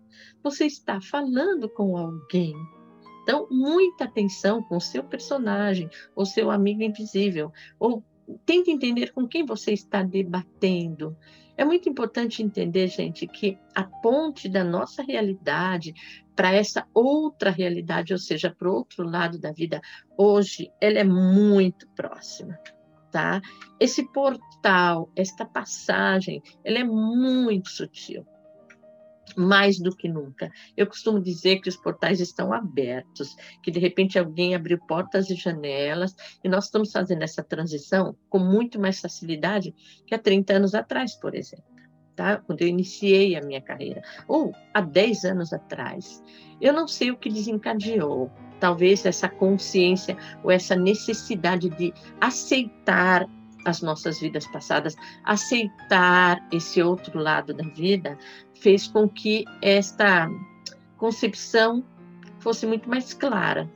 Você 0.43 0.67
está 0.67 1.01
falando 1.01 1.69
com 1.69 1.97
alguém. 1.97 2.55
Então, 3.23 3.47
muita 3.51 4.05
atenção 4.05 4.63
com 4.63 4.79
o 4.79 4.81
seu 4.81 5.05
personagem, 5.05 5.91
ou 6.17 6.25
seu 6.25 6.51
amigo 6.51 6.83
invisível, 6.83 7.53
ou 7.79 8.03
tente 8.47 8.71
entender 8.71 9.13
com 9.13 9.27
quem 9.27 9.45
você 9.45 9.73
está 9.73 10.03
debatendo. 10.03 11.17
É 11.59 11.65
muito 11.65 11.89
importante 11.89 12.41
entender, 12.41 12.87
gente, 12.87 13.27
que 13.27 13.59
a 13.75 13.83
ponte 13.83 14.49
da 14.49 14.63
nossa 14.63 15.03
realidade 15.03 15.93
para 16.37 16.53
essa 16.53 16.87
outra 16.95 17.51
realidade, 17.51 18.13
ou 18.13 18.19
seja, 18.19 18.55
para 18.57 18.71
o 18.71 18.75
outro 18.75 19.03
lado 19.03 19.41
da 19.41 19.51
vida, 19.51 19.81
hoje, 20.17 20.71
ela 20.81 21.01
é 21.01 21.05
muito 21.05 21.89
próxima, 21.97 22.57
tá? 23.11 23.43
Esse 23.81 24.09
portal, 24.13 25.11
esta 25.17 25.45
passagem, 25.45 26.41
ela 26.65 26.79
é 26.79 26.85
muito 26.85 27.69
sutil 27.69 28.25
mais 29.37 29.79
do 29.79 29.95
que 29.95 30.09
nunca. 30.09 30.51
Eu 30.77 30.87
costumo 30.87 31.21
dizer 31.21 31.61
que 31.61 31.69
os 31.69 31.77
portais 31.77 32.21
estão 32.21 32.53
abertos, 32.53 33.37
que 33.63 33.71
de 33.71 33.79
repente 33.79 34.19
alguém 34.19 34.55
abriu 34.55 34.79
portas 34.79 35.31
e 35.31 35.35
janelas, 35.35 36.15
e 36.43 36.49
nós 36.49 36.65
estamos 36.65 36.93
fazendo 36.93 37.23
essa 37.23 37.43
transição 37.43 38.17
com 38.29 38.39
muito 38.39 38.81
mais 38.81 39.01
facilidade 39.01 39.75
que 40.07 40.15
há 40.15 40.19
30 40.19 40.55
anos 40.55 40.75
atrás, 40.75 41.15
por 41.15 41.35
exemplo. 41.35 41.65
Tá? 42.15 42.37
Quando 42.39 42.63
eu 42.63 42.69
iniciei 42.69 43.37
a 43.37 43.41
minha 43.41 43.61
carreira, 43.61 44.03
ou 44.27 44.53
há 44.75 44.81
10 44.81 45.25
anos 45.25 45.53
atrás. 45.53 46.21
Eu 46.61 46.73
não 46.73 46.89
sei 46.89 47.13
o 47.13 47.17
que 47.17 47.31
desencadeou, 47.31 48.29
talvez 48.59 49.07
essa 49.07 49.29
consciência 49.29 50.17
ou 50.43 50.51
essa 50.51 50.75
necessidade 50.75 51.69
de 51.71 51.95
aceitar 52.21 53.29
as 53.69 53.83
nossas 53.83 54.21
vidas 54.21 54.47
passadas, 54.47 54.97
aceitar 55.25 56.47
esse 56.53 56.83
outro 56.83 57.19
lado 57.19 57.55
da 57.55 57.65
vida, 57.69 58.19
fez 58.55 58.87
com 58.87 59.09
que 59.09 59.45
esta 59.63 60.29
concepção 60.97 61.85
fosse 62.41 62.67
muito 62.67 62.89
mais 62.89 63.13
clara. 63.13 63.71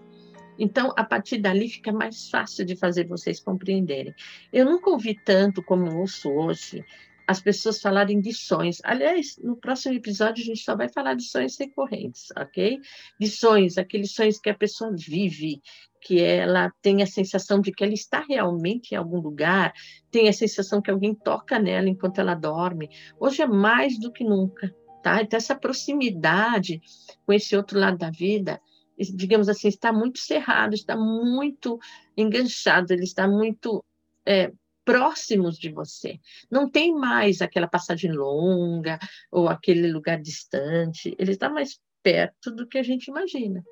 Então, 0.59 0.93
a 0.97 1.05
partir 1.05 1.39
dali 1.39 1.69
fica 1.69 1.93
mais 1.93 2.29
fácil 2.31 2.65
de 2.65 2.77
fazer 2.77 3.07
vocês 3.07 3.41
compreenderem. 3.41 4.15
Eu 4.53 4.65
nunca 4.65 4.91
ouvi 4.91 5.17
tanto 5.25 5.63
como 5.63 5.99
ouço 5.99 6.31
hoje 6.31 6.85
as 7.27 7.41
pessoas 7.41 7.81
falarem 7.81 8.21
de 8.21 8.33
sonhos. 8.33 8.81
Aliás, 8.85 9.39
no 9.39 9.57
próximo 9.57 9.95
episódio 9.95 10.43
a 10.43 10.47
gente 10.47 10.63
só 10.63 10.77
vai 10.77 10.89
falar 10.89 11.15
de 11.15 11.25
sonhos 11.25 11.57
recorrentes, 11.59 12.29
ok? 12.37 12.81
De 13.19 13.29
sonhos, 13.29 13.79
aqueles 13.79 14.13
sonhos 14.13 14.39
que 14.39 14.51
a 14.51 14.55
pessoa 14.55 14.95
vive, 14.95 15.63
que 16.03 16.21
ela 16.21 16.71
tem 16.83 17.03
a 17.03 17.07
sensação 17.07 17.61
de 17.61 17.71
que 17.71 17.85
ela 17.85 17.95
está 17.95 18.25
realmente 18.29 18.93
em 18.93 18.97
algum 18.97 19.21
lugar, 19.21 19.73
tem 20.11 20.29
a 20.29 20.33
sensação 20.33 20.83
que 20.83 20.91
alguém 20.91 21.15
toca 21.15 21.59
nela 21.59 21.89
enquanto 21.89 22.19
ela 22.19 22.35
dorme. 22.35 22.91
Hoje 23.19 23.43
é 23.43 23.47
mais 23.47 23.99
do 23.99 24.13
que 24.13 24.25
nunca, 24.25 24.75
tá? 25.03 25.23
Então, 25.23 25.37
essa 25.37 25.55
proximidade 25.55 26.83
com 27.25 27.33
esse 27.33 27.57
outro 27.57 27.79
lado 27.79 27.97
da 27.99 28.11
vida, 28.11 28.61
digamos 28.99 29.49
assim, 29.49 29.69
está 29.69 29.93
muito 29.93 30.19
cerrado, 30.19 30.75
está 30.75 30.97
muito 30.97 31.79
enganchado, 32.17 32.93
ele 32.93 33.05
está 33.05 33.29
muito 33.29 33.85
é, 34.27 34.53
próximos 34.85 35.57
de 35.57 35.71
você. 35.71 36.19
Não 36.51 36.69
tem 36.69 36.93
mais 36.93 37.41
aquela 37.41 37.69
passagem 37.69 38.13
longa 38.13 38.99
ou 39.31 39.49
aquele 39.49 39.91
lugar 39.91 40.21
distante, 40.21 41.15
ele 41.17 41.31
está 41.31 41.49
mais 41.49 41.79
perto 42.03 42.51
do 42.51 42.67
que 42.67 42.79
a 42.79 42.83
gente 42.83 43.09
imagina. 43.09 43.63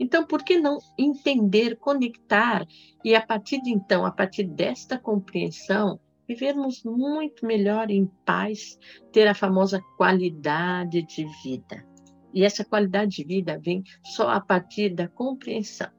Então, 0.00 0.26
por 0.26 0.44
que 0.44 0.58
não 0.58 0.78
entender, 0.98 1.76
conectar 1.76 2.66
e 3.04 3.14
a 3.14 3.24
partir 3.24 3.60
de 3.62 3.70
então, 3.70 4.04
a 4.04 4.10
partir 4.10 4.44
desta 4.44 4.98
compreensão, 4.98 6.00
vivermos 6.28 6.82
muito 6.84 7.46
melhor 7.46 7.90
em 7.90 8.06
paz, 8.24 8.78
ter 9.12 9.28
a 9.28 9.34
famosa 9.34 9.80
qualidade 9.96 11.02
de 11.02 11.24
vida. 11.42 11.86
E 12.34 12.44
essa 12.44 12.64
qualidade 12.64 13.16
de 13.16 13.24
vida 13.24 13.58
vem 13.58 13.82
só 14.04 14.28
a 14.28 14.40
partir 14.40 14.94
da 14.94 15.08
compreensão. 15.08 15.95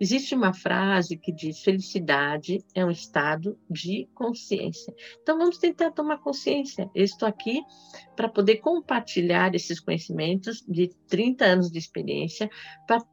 Existe 0.00 0.34
uma 0.34 0.54
frase 0.54 1.16
que 1.16 1.30
diz: 1.30 1.60
felicidade 1.60 2.64
é 2.74 2.82
um 2.84 2.90
estado 2.90 3.58
de 3.68 4.08
consciência. 4.14 4.94
Então, 5.20 5.36
vamos 5.36 5.58
tentar 5.58 5.90
tomar 5.90 6.18
consciência. 6.18 6.90
Eu 6.94 7.04
estou 7.04 7.28
aqui 7.28 7.62
para 8.16 8.28
poder 8.28 8.56
compartilhar 8.56 9.54
esses 9.54 9.78
conhecimentos 9.78 10.64
de 10.66 10.88
30 11.06 11.44
anos 11.44 11.70
de 11.70 11.78
experiência, 11.78 12.48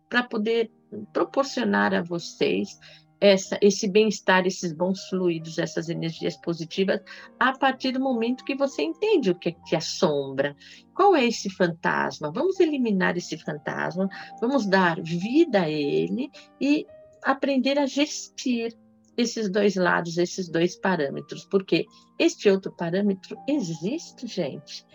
para 0.09 0.23
poder 0.23 0.71
proporcionar 1.11 1.93
a 1.93 2.01
vocês 2.01 2.79
essa, 3.19 3.57
esse 3.61 3.87
bem-estar, 3.87 4.45
esses 4.45 4.71
bons 4.71 5.07
fluidos, 5.09 5.57
essas 5.57 5.89
energias 5.89 6.35
positivas, 6.37 7.01
a 7.39 7.57
partir 7.57 7.91
do 7.91 7.99
momento 7.99 8.45
que 8.45 8.55
você 8.55 8.83
entende 8.83 9.31
o 9.31 9.35
que, 9.35 9.49
é 9.49 9.55
que 9.67 9.75
assombra. 9.75 10.55
Qual 10.93 11.15
é 11.15 11.25
esse 11.25 11.49
fantasma? 11.49 12.31
Vamos 12.31 12.59
eliminar 12.59 13.17
esse 13.17 13.37
fantasma, 13.37 14.07
vamos 14.39 14.65
dar 14.67 15.01
vida 15.01 15.63
a 15.63 15.69
ele 15.69 16.29
e 16.61 16.85
aprender 17.23 17.79
a 17.79 17.85
gestir 17.85 18.75
esses 19.17 19.49
dois 19.49 19.75
lados, 19.75 20.17
esses 20.17 20.47
dois 20.47 20.75
parâmetros, 20.75 21.43
porque 21.45 21.85
este 22.19 22.49
outro 22.49 22.71
parâmetro 22.71 23.35
existe, 23.47 24.27
gente. 24.27 24.85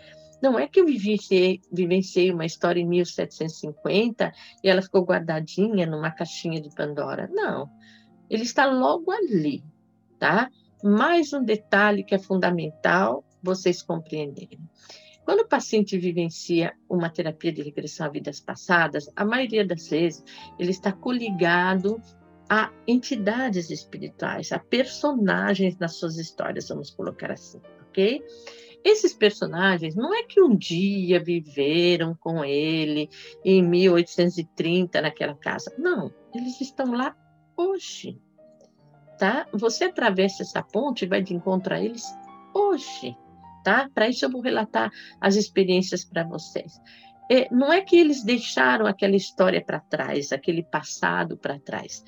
Não 0.41 0.57
é 0.57 0.67
que 0.67 0.79
eu 0.79 0.85
vivenciei, 0.85 1.61
vivenciei 1.71 2.31
uma 2.31 2.45
história 2.45 2.79
em 2.79 2.87
1750 2.87 4.31
e 4.63 4.69
ela 4.69 4.81
ficou 4.81 5.03
guardadinha 5.03 5.85
numa 5.85 6.11
caixinha 6.11 6.61
de 6.61 6.73
Pandora. 6.73 7.29
Não 7.31 7.69
ele 8.33 8.43
está 8.43 8.65
logo 8.65 9.11
ali, 9.11 9.63
tá? 10.17 10.49
Mais 10.83 11.31
um 11.33 11.43
detalhe 11.43 12.03
que 12.03 12.15
é 12.15 12.17
fundamental 12.17 13.23
vocês 13.43 13.83
compreenderem. 13.83 14.59
Quando 15.23 15.41
o 15.41 15.47
paciente 15.47 15.97
vivencia 15.99 16.73
uma 16.89 17.11
terapia 17.11 17.53
de 17.53 17.61
regressão 17.61 18.07
a 18.07 18.09
vidas 18.09 18.39
passadas, 18.39 19.09
a 19.15 19.23
maioria 19.23 19.65
das 19.65 19.87
vezes 19.87 20.23
ele 20.57 20.71
está 20.71 20.91
coligado 20.91 22.01
a 22.49 22.71
entidades 22.87 23.69
espirituais, 23.69 24.51
a 24.51 24.57
personagens 24.57 25.77
nas 25.77 25.95
suas 25.95 26.17
histórias, 26.17 26.67
vamos 26.67 26.89
colocar 26.89 27.31
assim, 27.31 27.61
ok? 27.87 28.21
Esses 28.83 29.13
personagens 29.13 29.95
não 29.95 30.13
é 30.13 30.23
que 30.23 30.41
um 30.41 30.57
dia 30.57 31.23
viveram 31.23 32.15
com 32.15 32.43
ele 32.43 33.09
em 33.45 33.63
1830 33.63 35.01
naquela 35.01 35.35
casa. 35.35 35.73
Não, 35.77 36.11
eles 36.35 36.59
estão 36.59 36.91
lá 36.91 37.15
hoje. 37.55 38.19
Tá? 39.17 39.47
Você 39.53 39.85
atravessa 39.85 40.43
essa 40.43 40.61
ponte 40.61 41.05
e 41.05 41.07
vai 41.07 41.21
de 41.21 41.33
encontro 41.33 41.73
a 41.73 41.79
eles 41.79 42.05
hoje. 42.53 43.15
Tá? 43.63 43.89
Para 43.93 44.09
isso 44.09 44.25
eu 44.25 44.29
vou 44.29 44.41
relatar 44.41 44.91
as 45.21 45.35
experiências 45.35 46.03
para 46.03 46.23
vocês. 46.23 46.79
É, 47.31 47.47
não 47.53 47.71
é 47.71 47.81
que 47.81 47.95
eles 47.95 48.23
deixaram 48.23 48.85
aquela 48.85 49.15
história 49.15 49.63
para 49.63 49.79
trás, 49.79 50.31
aquele 50.31 50.63
passado 50.63 51.37
para 51.37 51.59
trás. 51.59 52.03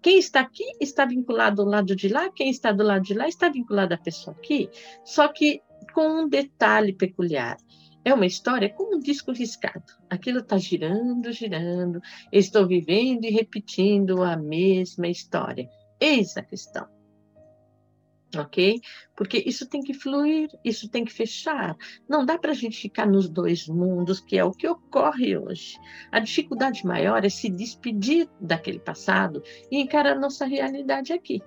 Quem 0.00 0.18
está 0.18 0.40
aqui 0.40 0.64
está 0.80 1.04
vinculado 1.04 1.62
ao 1.62 1.68
lado 1.68 1.94
de 1.94 2.08
lá, 2.08 2.30
quem 2.30 2.50
está 2.50 2.72
do 2.72 2.82
lado 2.82 3.04
de 3.04 3.14
lá 3.14 3.28
está 3.28 3.48
vinculado 3.48 3.94
à 3.94 3.98
pessoa 3.98 4.34
aqui. 4.36 4.68
Só 5.04 5.28
que 5.28 5.62
com 5.92 6.22
um 6.22 6.28
detalhe 6.28 6.92
peculiar. 6.92 7.56
É 8.04 8.12
uma 8.12 8.26
história 8.26 8.68
como 8.68 8.96
um 8.96 9.00
disco 9.00 9.32
riscado. 9.32 9.84
Aquilo 10.10 10.40
está 10.40 10.58
girando, 10.58 11.30
girando. 11.30 12.00
Estou 12.32 12.66
vivendo 12.66 13.24
e 13.24 13.30
repetindo 13.30 14.22
a 14.22 14.36
mesma 14.36 15.08
história. 15.08 15.68
Eis 16.00 16.36
a 16.36 16.42
questão. 16.42 16.88
Ok? 18.36 18.80
Porque 19.14 19.42
isso 19.46 19.68
tem 19.68 19.82
que 19.82 19.92
fluir, 19.92 20.48
isso 20.64 20.88
tem 20.88 21.04
que 21.04 21.12
fechar. 21.12 21.76
Não 22.08 22.24
dá 22.24 22.38
para 22.38 22.52
a 22.52 22.54
gente 22.54 22.80
ficar 22.80 23.06
nos 23.06 23.28
dois 23.28 23.68
mundos, 23.68 24.20
que 24.20 24.38
é 24.38 24.44
o 24.44 24.52
que 24.52 24.66
ocorre 24.66 25.36
hoje. 25.36 25.78
A 26.10 26.18
dificuldade 26.18 26.84
maior 26.84 27.24
é 27.24 27.28
se 27.28 27.50
despedir 27.50 28.28
daquele 28.40 28.80
passado 28.80 29.42
e 29.70 29.78
encarar 29.78 30.16
a 30.16 30.20
nossa 30.20 30.46
realidade 30.46 31.12
aqui 31.12 31.42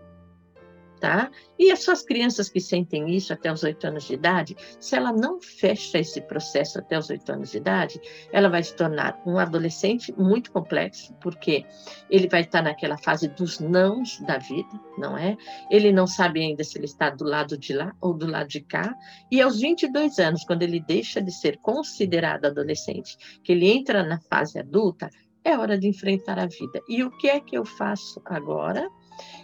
tá? 0.99 1.29
E 1.57 1.71
as 1.71 1.83
suas 1.83 2.01
crianças 2.01 2.49
que 2.49 2.59
sentem 2.59 3.09
isso 3.13 3.33
até 3.33 3.51
os 3.51 3.63
oito 3.63 3.85
anos 3.87 4.05
de 4.05 4.13
idade, 4.13 4.55
se 4.79 4.95
ela 4.95 5.11
não 5.11 5.39
fecha 5.41 5.99
esse 5.99 6.21
processo 6.21 6.79
até 6.79 6.97
os 6.97 7.09
oito 7.09 7.31
anos 7.31 7.51
de 7.51 7.57
idade, 7.57 7.99
ela 8.31 8.49
vai 8.49 8.63
se 8.63 8.75
tornar 8.75 9.21
um 9.25 9.37
adolescente 9.37 10.13
muito 10.17 10.51
complexo, 10.51 11.13
porque 11.21 11.65
ele 12.09 12.27
vai 12.27 12.41
estar 12.41 12.61
naquela 12.61 12.97
fase 12.97 13.27
dos 13.27 13.59
nãos 13.59 14.19
da 14.21 14.37
vida, 14.37 14.79
não 14.97 15.17
é? 15.17 15.37
Ele 15.69 15.91
não 15.91 16.07
sabe 16.07 16.41
ainda 16.41 16.63
se 16.63 16.77
ele 16.77 16.85
está 16.85 17.09
do 17.09 17.23
lado 17.23 17.57
de 17.57 17.73
lá 17.73 17.93
ou 18.01 18.13
do 18.13 18.27
lado 18.27 18.47
de 18.47 18.61
cá, 18.61 18.95
e 19.31 19.41
aos 19.41 19.59
22 19.59 20.19
anos, 20.19 20.43
quando 20.43 20.63
ele 20.63 20.79
deixa 20.79 21.21
de 21.21 21.31
ser 21.31 21.57
considerado 21.57 22.45
adolescente, 22.45 23.17
que 23.43 23.51
ele 23.51 23.69
entra 23.69 24.03
na 24.03 24.19
fase 24.19 24.59
adulta, 24.59 25.09
é 25.43 25.55
hora 25.55 25.77
de 25.77 25.87
enfrentar 25.87 26.39
a 26.39 26.47
vida. 26.47 26.81
E 26.89 27.03
o 27.03 27.11
que 27.11 27.29
é 27.29 27.39
que 27.39 27.55
eu 27.55 27.63
faço 27.63 28.19
agora? 28.25 28.89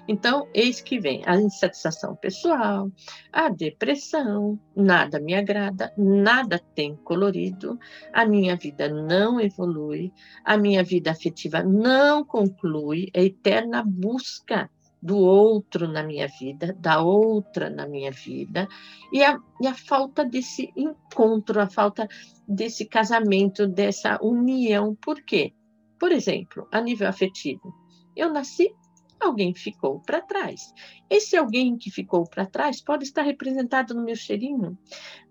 Então, 0.08 0.48
eis 0.54 0.82
que 0.82 1.00
vem 1.00 1.22
a 1.26 1.36
insatisfação 1.36 2.16
pessoal, 2.16 2.92
a 3.32 3.50
depressão, 3.50 4.60
nada 4.76 5.20
me 5.20 5.34
agrada, 5.34 5.94
nada 5.98 6.60
tem 6.76 6.96
colorido, 6.96 7.80
a 8.12 8.26
minha 8.26 8.56
vida 8.56 8.90
não 8.90 9.40
evolui, 9.40 10.12
a 10.44 10.58
minha 10.58 10.84
vida 10.84 11.12
afetiva 11.12 11.64
não 11.64 12.26
conclui, 12.26 13.10
é 13.14 13.24
eterna 13.24 13.84
busca 13.86 14.70
do 15.02 15.18
outro 15.18 15.88
na 15.88 16.04
minha 16.04 16.28
vida, 16.28 16.76
da 16.80 17.02
outra 17.02 17.70
na 17.70 17.88
minha 17.88 18.12
vida, 18.12 18.68
e 19.12 19.24
a, 19.24 19.38
e 19.60 19.68
a 19.68 19.74
falta 19.74 20.24
desse 20.24 20.72
encontro, 20.76 21.60
a 21.60 21.68
falta 21.68 22.08
desse 22.48 22.86
casamento, 22.86 23.68
dessa 23.68 24.20
união. 24.22 24.96
Por 24.96 25.24
quê? 25.24 25.54
Por 26.00 26.12
exemplo, 26.12 26.68
a 26.72 26.80
nível 26.82 27.08
afetivo, 27.08 27.74
eu 28.16 28.32
nasci 28.32 28.74
alguém 29.22 29.54
ficou 29.54 30.00
para 30.00 30.22
trás. 30.22 30.74
Esse 31.10 31.38
alguém 31.38 31.78
que 31.78 31.92
ficou 31.92 32.28
para 32.28 32.46
trás 32.46 32.82
pode 32.82 33.04
estar 33.04 33.22
representado 33.22 33.94
no 33.94 34.04
meu 34.04 34.16
cheirinho, 34.16 34.78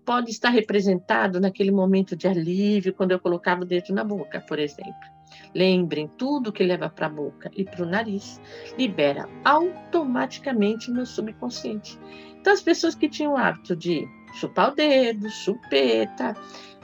pode 0.05 0.31
estar 0.31 0.49
representado 0.49 1.39
naquele 1.39 1.71
momento 1.71 2.15
de 2.15 2.27
alívio, 2.27 2.93
quando 2.93 3.11
eu 3.11 3.19
colocava 3.19 3.61
o 3.61 3.65
dedo 3.65 3.93
na 3.93 4.03
boca, 4.03 4.41
por 4.41 4.59
exemplo. 4.59 5.21
Lembrem, 5.55 6.09
tudo 6.17 6.51
que 6.51 6.63
leva 6.63 6.89
para 6.89 7.07
a 7.07 7.09
boca 7.09 7.49
e 7.55 7.63
para 7.63 7.83
o 7.83 7.89
nariz 7.89 8.41
libera 8.77 9.29
automaticamente 9.43 10.91
no 10.91 11.05
subconsciente. 11.05 11.97
Então, 12.39 12.53
as 12.53 12.61
pessoas 12.61 12.95
que 12.95 13.09
tinham 13.09 13.33
o 13.33 13.37
hábito 13.37 13.75
de 13.75 14.07
chupar 14.33 14.71
o 14.71 14.75
dedo, 14.75 15.29
chupeta, 15.29 16.35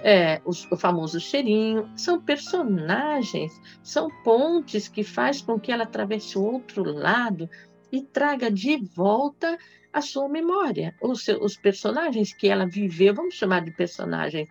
é, 0.03 0.41
o, 0.45 0.51
o, 0.71 0.77
famoso 0.77 1.19
cheirinho, 1.19 1.89
são 1.95 2.21
personagens, 2.21 3.51
são 3.83 4.09
pontes 4.23 4.87
que 4.87 5.03
faz 5.03 5.41
com 5.41 5.59
que 5.59 5.71
ela 5.71 5.83
atravesse 5.83 6.37
o 6.37 6.43
outro 6.43 6.83
lado 6.83 7.49
e 7.91 8.01
traga 8.01 8.51
de 8.51 8.77
volta 8.77 9.57
a 9.91 10.01
sua 10.01 10.29
memória, 10.29 10.95
os, 11.01 11.27
os 11.27 11.57
personagens 11.57 12.33
que 12.33 12.47
ela 12.47 12.67
viveu, 12.67 13.15
vamos 13.15 13.35
chamar 13.35 13.63
de 13.63 13.71
personagem, 13.71 14.47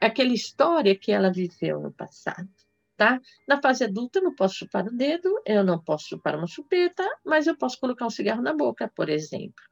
aquela 0.00 0.32
história 0.32 0.94
que 0.96 1.12
ela 1.12 1.30
viveu 1.30 1.80
no 1.80 1.92
passado. 1.92 2.48
Tá? 2.96 3.20
Na 3.46 3.60
fase 3.60 3.84
adulta, 3.84 4.18
eu 4.18 4.24
não 4.24 4.34
posso 4.34 4.54
chupar 4.54 4.86
o 4.86 4.96
dedo, 4.96 5.28
eu 5.44 5.62
não 5.62 5.78
posso 5.78 6.08
chupar 6.08 6.34
uma 6.34 6.46
chupeta, 6.46 7.06
mas 7.24 7.46
eu 7.46 7.54
posso 7.54 7.78
colocar 7.78 8.06
um 8.06 8.10
cigarro 8.10 8.40
na 8.40 8.54
boca, 8.54 8.90
por 8.96 9.10
exemplo. 9.10 9.62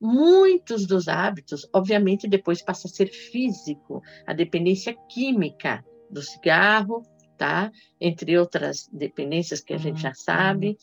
Muitos 0.00 0.86
dos 0.86 1.08
hábitos, 1.08 1.66
obviamente, 1.72 2.28
depois 2.28 2.62
passa 2.62 2.86
a 2.86 2.90
ser 2.90 3.08
físico, 3.08 4.02
a 4.26 4.34
dependência 4.34 4.94
química 5.08 5.84
do 6.10 6.22
cigarro, 6.22 7.02
tá? 7.36 7.72
Entre 7.98 8.38
outras 8.38 8.88
dependências 8.92 9.60
que 9.62 9.72
a 9.72 9.78
gente 9.78 10.02
já 10.02 10.12
sabe. 10.12 10.76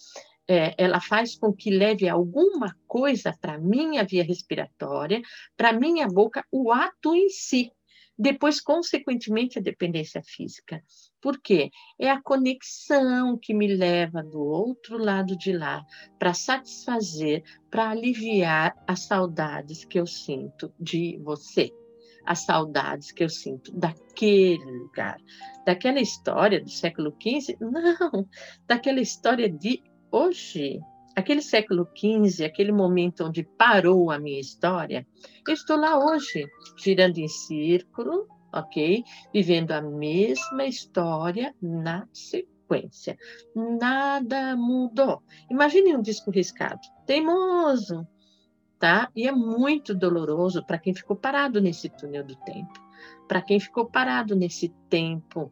É, 0.50 0.74
ela 0.78 1.02
faz 1.02 1.36
com 1.36 1.54
que 1.54 1.70
leve 1.70 2.08
alguma 2.08 2.76
coisa 2.88 3.36
para 3.40 3.60
minha 3.60 4.04
via 4.04 4.24
respiratória, 4.24 5.22
para 5.56 5.74
minha 5.74 6.08
boca, 6.08 6.44
o 6.52 6.72
ato 6.72 7.14
em 7.14 7.30
si. 7.30 7.72
Depois, 8.18 8.60
consequentemente, 8.60 9.60
a 9.60 9.62
dependência 9.62 10.24
física. 10.24 10.84
Por 11.22 11.40
quê? 11.40 11.70
É 12.00 12.10
a 12.10 12.22
conexão 12.22 13.38
que 13.38 13.54
me 13.54 13.68
leva 13.68 14.24
do 14.24 14.40
outro 14.40 14.98
lado 14.98 15.38
de 15.38 15.52
lá 15.54 15.86
para 16.18 16.34
satisfazer, 16.34 17.44
para 17.70 17.90
aliviar 17.90 18.76
as 18.88 19.02
saudades 19.02 19.86
que 19.86 20.00
eu 20.00 20.08
sinto 20.08 20.74
de 20.80 21.20
você, 21.24 21.72
as 22.26 22.40
saudades 22.40 23.12
que 23.12 23.24
eu 23.24 23.30
sinto 23.30 23.72
daquele 23.72 24.66
lugar, 24.66 25.18
daquela 25.66 26.00
história 26.00 26.60
do 26.60 26.70
século 26.70 27.16
XV, 27.22 27.58
não, 27.60 28.28
daquela 28.66 29.00
história 29.00 29.50
de 29.50 29.84
hoje, 30.12 30.80
aquele 31.18 31.42
século 31.42 31.90
XV, 31.96 32.46
aquele 32.46 32.72
momento 32.72 33.26
onde 33.26 33.44
parou 33.44 34.12
a 34.12 34.20
minha 34.20 34.40
história, 34.40 35.06
eu 35.48 35.54
estou 35.54 35.76
lá 35.76 35.98
hoje, 35.98 36.46
girando 36.78 37.18
em 37.18 37.28
círculo, 37.28 38.28
ok? 38.54 39.04
Vivendo 39.34 39.72
a 39.72 39.82
mesma 39.82 40.66
história 40.66 41.56
na 41.60 42.08
sequência. 42.14 43.18
Nada 43.56 44.56
mudou. 44.56 45.24
Imagine 45.50 45.96
um 45.96 46.04
disco 46.04 46.30
riscado, 46.30 46.82
teimoso, 47.08 48.08
tá? 48.78 49.10
E 49.16 49.28
é 49.28 49.32
muito 49.32 49.96
doloroso 49.96 50.64
para 50.68 50.78
quem 50.78 50.94
ficou 50.94 51.16
parado 51.16 51.60
nesse 51.60 51.90
túnel 51.90 52.24
do 52.24 52.36
tempo, 52.36 52.80
para 53.28 53.42
quem 53.42 53.60
ficou 53.60 53.88
parado 53.88 54.36
nesse 54.36 54.70
tempo 54.88 55.52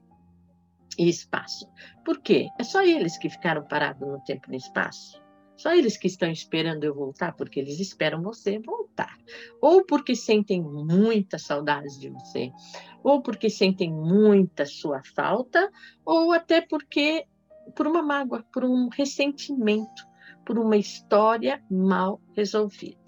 e 0.95 1.09
espaço. 1.09 1.67
Por 2.05 2.21
quê? 2.21 2.49
É 2.59 2.63
só 2.63 2.83
eles 2.83 3.17
que 3.17 3.31
ficaram 3.31 3.63
parados 3.63 4.07
no 4.07 4.23
tempo 4.23 4.45
e 4.47 4.51
no 4.51 4.57
espaço. 4.57 5.24
Só 5.57 5.73
eles 5.73 5.97
que 5.97 6.07
estão 6.07 6.29
esperando 6.29 6.83
eu 6.83 6.93
voltar, 6.93 7.33
porque 7.33 7.59
eles 7.59 7.79
esperam 7.79 8.21
você 8.21 8.59
voltar. 8.59 9.17
Ou 9.61 9.85
porque 9.85 10.15
sentem 10.15 10.61
muita 10.61 11.37
saudade 11.37 11.99
de 11.99 12.09
você, 12.09 12.51
ou 13.03 13.21
porque 13.21 13.49
sentem 13.49 13.91
muita 13.91 14.65
sua 14.65 15.01
falta, 15.15 15.71
ou 16.03 16.33
até 16.33 16.61
porque 16.61 17.25
por 17.75 17.87
uma 17.87 18.01
mágoa, 18.01 18.43
por 18.51 18.63
um 18.63 18.89
ressentimento, 18.89 20.05
por 20.45 20.59
uma 20.59 20.77
história 20.77 21.63
mal 21.69 22.21
resolvida. 22.35 23.05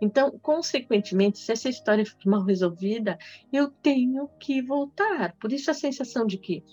Então, 0.00 0.38
consequentemente, 0.40 1.38
se 1.38 1.52
essa 1.52 1.68
história 1.68 2.06
for 2.06 2.16
mal 2.24 2.44
resolvida, 2.44 3.18
eu 3.52 3.68
tenho 3.68 4.28
que 4.38 4.62
voltar. 4.62 5.34
Por 5.40 5.52
isso 5.52 5.70
a 5.70 5.74
sensação 5.74 6.24
de 6.26 6.38
que 6.38 6.64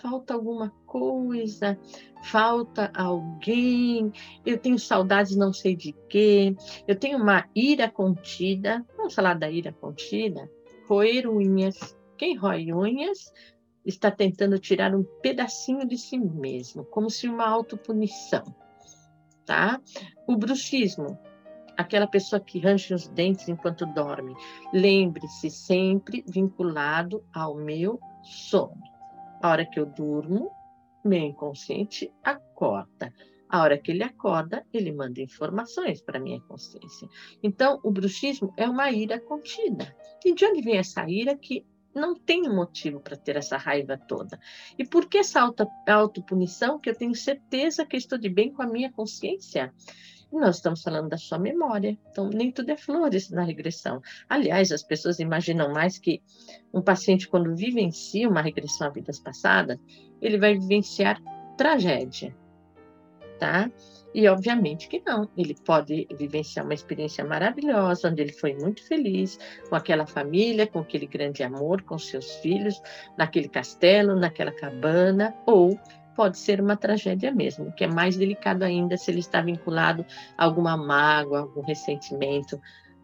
falta 0.00 0.34
alguma 0.34 0.70
coisa, 0.86 1.78
falta 2.24 2.90
alguém, 2.94 4.12
eu 4.44 4.58
tenho 4.58 4.78
saudades 4.78 5.36
não 5.36 5.52
sei 5.52 5.76
de 5.76 5.92
quê, 6.08 6.56
eu 6.88 6.96
tenho 6.96 7.18
uma 7.18 7.46
ira 7.54 7.88
contida. 7.88 8.84
Vamos 8.96 9.14
falar 9.14 9.34
da 9.34 9.50
ira 9.50 9.72
contida? 9.72 10.50
Roer 10.88 11.28
unhas. 11.28 11.96
Quem 12.16 12.36
rói 12.36 12.72
unhas 12.72 13.32
está 13.84 14.10
tentando 14.10 14.58
tirar 14.58 14.94
um 14.94 15.04
pedacinho 15.22 15.86
de 15.86 15.96
si 15.96 16.18
mesmo, 16.18 16.84
como 16.84 17.08
se 17.08 17.28
uma 17.28 17.48
autopunição, 17.48 18.44
tá? 19.46 19.80
O 20.26 20.36
bruxismo, 20.36 21.18
aquela 21.76 22.06
pessoa 22.06 22.40
que 22.40 22.58
range 22.58 22.92
os 22.92 23.08
dentes 23.08 23.48
enquanto 23.48 23.86
dorme. 23.86 24.34
Lembre-se 24.72 25.48
sempre 25.48 26.22
vinculado 26.28 27.24
ao 27.32 27.54
meu 27.54 27.98
sono 28.22 28.90
a 29.40 29.48
hora 29.50 29.66
que 29.66 29.80
eu 29.80 29.86
durmo, 29.86 30.50
meu 31.04 31.20
inconsciente 31.20 32.12
acorda. 32.22 33.12
A 33.48 33.62
hora 33.62 33.76
que 33.76 33.90
ele 33.90 34.04
acorda, 34.04 34.64
ele 34.72 34.92
manda 34.92 35.20
informações 35.20 36.00
para 36.00 36.20
minha 36.20 36.40
consciência. 36.42 37.08
Então, 37.42 37.80
o 37.82 37.90
bruxismo 37.90 38.54
é 38.56 38.68
uma 38.68 38.90
ira 38.92 39.18
contida. 39.18 39.94
E 40.24 40.32
de 40.34 40.44
onde 40.44 40.62
vem 40.62 40.76
essa 40.76 41.08
ira 41.08 41.36
que 41.36 41.66
não 41.92 42.14
tem 42.14 42.42
motivo 42.42 43.00
para 43.00 43.16
ter 43.16 43.36
essa 43.36 43.56
raiva 43.56 43.98
toda? 43.98 44.38
E 44.78 44.84
por 44.86 45.08
que 45.08 45.18
essa 45.18 45.40
auto, 45.40 45.66
autopunição 45.88 46.78
que 46.78 46.90
eu 46.90 46.94
tenho 46.94 47.14
certeza 47.14 47.84
que 47.84 47.96
estou 47.96 48.18
de 48.18 48.28
bem 48.28 48.52
com 48.52 48.62
a 48.62 48.66
minha 48.66 48.92
consciência? 48.92 49.74
Nós 50.38 50.56
estamos 50.56 50.82
falando 50.82 51.08
da 51.08 51.16
sua 51.16 51.38
memória. 51.38 51.98
Então, 52.10 52.28
nem 52.28 52.52
tudo 52.52 52.70
é 52.70 52.76
flores 52.76 53.30
na 53.30 53.42
regressão. 53.42 54.00
Aliás, 54.28 54.70
as 54.70 54.82
pessoas 54.82 55.18
imaginam 55.18 55.72
mais 55.72 55.98
que 55.98 56.22
um 56.72 56.82
paciente, 56.82 57.28
quando 57.28 57.56
vivencia 57.56 58.28
uma 58.28 58.42
regressão 58.42 58.86
a 58.86 58.90
vidas 58.90 59.18
passadas, 59.18 59.78
ele 60.20 60.38
vai 60.38 60.54
vivenciar 60.54 61.20
tragédia 61.56 62.34
tá? 63.40 63.72
E 64.14 64.28
obviamente 64.28 64.88
que 64.88 65.02
não, 65.04 65.28
ele 65.36 65.56
pode 65.64 66.06
vivenciar 66.16 66.64
uma 66.64 66.74
experiência 66.74 67.24
maravilhosa, 67.24 68.08
onde 68.08 68.20
ele 68.20 68.32
foi 68.32 68.54
muito 68.54 68.86
feliz 68.86 69.38
com 69.68 69.74
aquela 69.74 70.04
família, 70.04 70.66
com 70.66 70.80
aquele 70.80 71.06
grande 71.06 71.42
amor, 71.42 71.82
com 71.82 71.96
seus 71.96 72.30
filhos, 72.36 72.80
naquele 73.16 73.48
castelo, 73.48 74.14
naquela 74.14 74.52
cabana, 74.52 75.34
ou 75.46 75.78
pode 76.20 76.36
ser 76.36 76.60
uma 76.60 76.76
tragédia 76.76 77.32
mesmo, 77.32 77.72
que 77.72 77.82
é 77.82 77.86
mais 77.86 78.14
delicado 78.14 78.62
ainda 78.62 78.94
se 78.98 79.10
ele 79.10 79.20
está 79.20 79.40
vinculado 79.40 80.04
a 80.36 80.44
alguma 80.44 80.76
mágoa, 80.76 81.40
algum 81.40 81.62
ressentimento, 81.62 82.60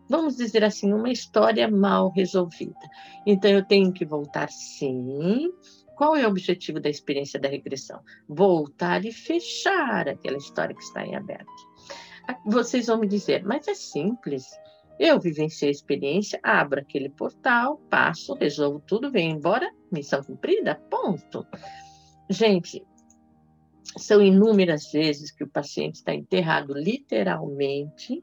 vamos 0.07 0.37
dizer 0.37 0.63
assim, 0.63 0.93
uma 0.93 1.09
história 1.09 1.67
mal 1.67 2.13
resolvida. 2.15 2.79
Então 3.27 3.51
eu 3.51 3.65
tenho 3.65 3.91
que 3.91 4.05
voltar 4.05 4.51
sim 4.51 5.51
qual 5.97 6.15
é 6.15 6.27
o 6.27 6.29
objetivo 6.29 6.79
da 6.79 6.91
experiência 6.91 7.41
da 7.41 7.49
regressão? 7.49 8.03
Voltar 8.29 9.03
e 9.07 9.11
fechar 9.11 10.11
aquela 10.11 10.37
história 10.37 10.77
que 10.77 10.83
está 10.83 11.03
em 11.03 11.17
aberto. 11.17 11.51
Vocês 12.45 12.87
vão 12.87 12.99
me 12.99 13.09
dizer, 13.09 13.43
mas 13.47 13.67
é 13.67 13.73
simples. 13.73 14.45
Eu 15.01 15.19
vivenciei 15.19 15.71
a 15.71 15.73
experiência, 15.73 16.39
abro 16.43 16.81
aquele 16.81 17.09
portal, 17.09 17.79
passo, 17.89 18.35
resolvo 18.35 18.79
tudo, 18.87 19.11
venho 19.11 19.37
embora, 19.37 19.73
missão 19.91 20.23
cumprida, 20.23 20.75
ponto. 20.91 21.47
Gente, 22.29 22.85
são 23.97 24.23
inúmeras 24.23 24.91
vezes 24.91 25.31
que 25.31 25.45
o 25.45 25.49
paciente 25.49 25.97
está 25.97 26.15
enterrado 26.15 26.75
literalmente 26.75 28.23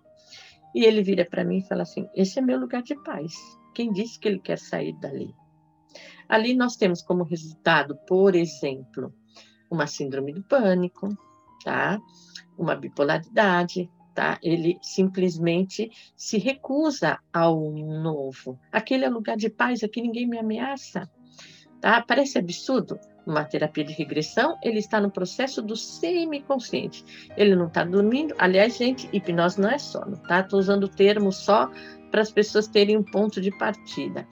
e 0.73 0.83
ele 0.83 1.03
vira 1.03 1.25
para 1.25 1.43
mim 1.43 1.59
e 1.59 1.67
fala 1.67 1.83
assim: 1.83 2.07
Esse 2.15 2.39
é 2.39 2.41
meu 2.41 2.59
lugar 2.59 2.81
de 2.81 2.95
paz. 3.03 3.33
Quem 3.73 3.91
disse 3.91 4.19
que 4.19 4.27
ele 4.27 4.39
quer 4.39 4.57
sair 4.57 4.93
dali? 4.99 5.33
Ali 6.27 6.55
nós 6.55 6.75
temos 6.75 7.01
como 7.01 7.23
resultado, 7.23 7.95
por 8.07 8.35
exemplo, 8.35 9.13
uma 9.69 9.87
síndrome 9.87 10.33
do 10.33 10.43
pânico, 10.43 11.09
tá? 11.63 11.99
Uma 12.57 12.75
bipolaridade, 12.75 13.89
tá? 14.13 14.39
Ele 14.41 14.77
simplesmente 14.81 15.91
se 16.15 16.37
recusa 16.37 17.19
ao 17.31 17.71
novo. 17.71 18.59
Aquele 18.71 19.05
é 19.05 19.09
lugar 19.09 19.37
de 19.37 19.49
paz, 19.49 19.83
aqui 19.83 20.01
ninguém 20.01 20.27
me 20.27 20.39
ameaça, 20.39 21.09
tá? 21.81 22.01
Parece 22.01 22.37
absurdo, 22.37 22.99
numa 23.25 23.43
terapia 23.43 23.83
de 23.83 23.93
regressão, 23.93 24.57
ele 24.61 24.79
está 24.79 24.99
no 24.99 25.09
processo 25.11 25.61
do 25.61 25.75
semiconsciente. 25.75 27.29
Ele 27.37 27.55
não 27.55 27.67
está 27.67 27.83
dormindo. 27.83 28.33
Aliás, 28.37 28.77
gente, 28.77 29.09
hipnose 29.13 29.59
não 29.59 29.69
é 29.69 29.77
sono, 29.77 30.17
tá? 30.17 30.41
Estou 30.41 30.59
usando 30.59 30.85
o 30.85 30.89
termo 30.89 31.31
só 31.31 31.69
para 32.11 32.21
as 32.21 32.31
pessoas 32.31 32.67
terem 32.67 32.95
um 32.95 33.03
ponto 33.03 33.41
de 33.41 33.49
partida. 33.57 34.27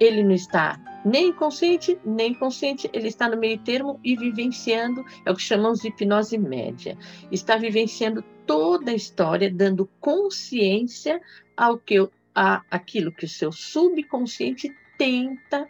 Ele 0.00 0.22
não 0.22 0.32
está 0.32 0.80
nem 1.04 1.32
consciente, 1.32 1.98
nem 2.04 2.34
consciente, 2.34 2.90
ele 2.92 3.08
está 3.08 3.28
no 3.28 3.36
meio 3.36 3.58
termo 3.58 4.00
e 4.02 4.16
vivenciando, 4.16 5.04
é 5.24 5.30
o 5.30 5.36
que 5.36 5.42
chamamos 5.42 5.80
de 5.80 5.88
hipnose 5.88 6.38
média. 6.38 6.96
Está 7.30 7.56
vivenciando 7.56 8.24
toda 8.46 8.90
a 8.90 8.94
história, 8.94 9.52
dando 9.52 9.88
consciência 10.00 11.20
ao 11.56 11.78
que 11.78 12.08
a, 12.34 12.62
aquilo 12.70 13.12
que 13.12 13.24
o 13.24 13.28
seu 13.28 13.52
subconsciente 13.52 14.74
tenta 14.98 15.68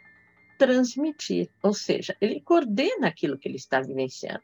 transmitir, 0.57 1.51
ou 1.62 1.73
seja, 1.73 2.16
ele 2.21 2.40
coordena 2.40 3.09
aquilo 3.09 3.38
que 3.38 3.49
ele 3.49 3.57
está 3.57 3.81
vivenciando. 3.81 4.42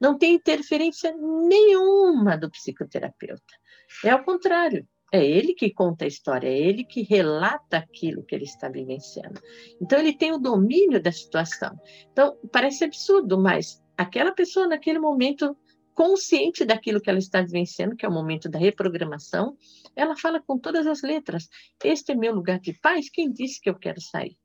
Não 0.00 0.16
tem 0.16 0.34
interferência 0.34 1.14
nenhuma 1.16 2.36
do 2.36 2.50
psicoterapeuta. 2.50 3.54
É 4.04 4.10
ao 4.10 4.24
contrário, 4.24 4.86
é 5.12 5.24
ele 5.24 5.54
que 5.54 5.72
conta 5.72 6.04
a 6.04 6.08
história, 6.08 6.48
é 6.48 6.58
ele 6.58 6.84
que 6.84 7.02
relata 7.02 7.78
aquilo 7.78 8.24
que 8.24 8.34
ele 8.34 8.44
está 8.44 8.68
vivenciando. 8.68 9.40
Então, 9.80 9.98
ele 9.98 10.12
tem 10.12 10.32
o 10.32 10.38
domínio 10.38 11.00
da 11.00 11.12
situação. 11.12 11.78
Então, 12.10 12.36
parece 12.52 12.84
absurdo, 12.84 13.38
mas 13.38 13.82
aquela 13.96 14.32
pessoa, 14.32 14.66
naquele 14.66 14.98
momento, 14.98 15.56
consciente 15.94 16.64
daquilo 16.64 17.00
que 17.00 17.08
ela 17.08 17.18
está 17.18 17.40
vivenciando, 17.40 17.96
que 17.96 18.04
é 18.04 18.08
o 18.08 18.12
momento 18.12 18.48
da 18.48 18.58
reprogramação, 18.58 19.56
ela 19.94 20.16
fala 20.16 20.40
com 20.40 20.58
todas 20.58 20.86
as 20.86 21.02
letras: 21.02 21.48
Este 21.82 22.12
é 22.12 22.14
meu 22.14 22.34
lugar 22.34 22.60
de 22.60 22.74
paz, 22.74 23.08
quem 23.08 23.32
disse 23.32 23.60
que 23.60 23.70
eu 23.70 23.78
quero 23.78 24.00
sair? 24.00 24.36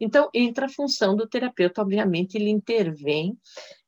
Então, 0.00 0.28
entra 0.34 0.66
a 0.66 0.70
função 0.70 1.16
do 1.16 1.26
terapeuta, 1.26 1.82
obviamente, 1.82 2.36
ele 2.36 2.50
intervém 2.50 3.36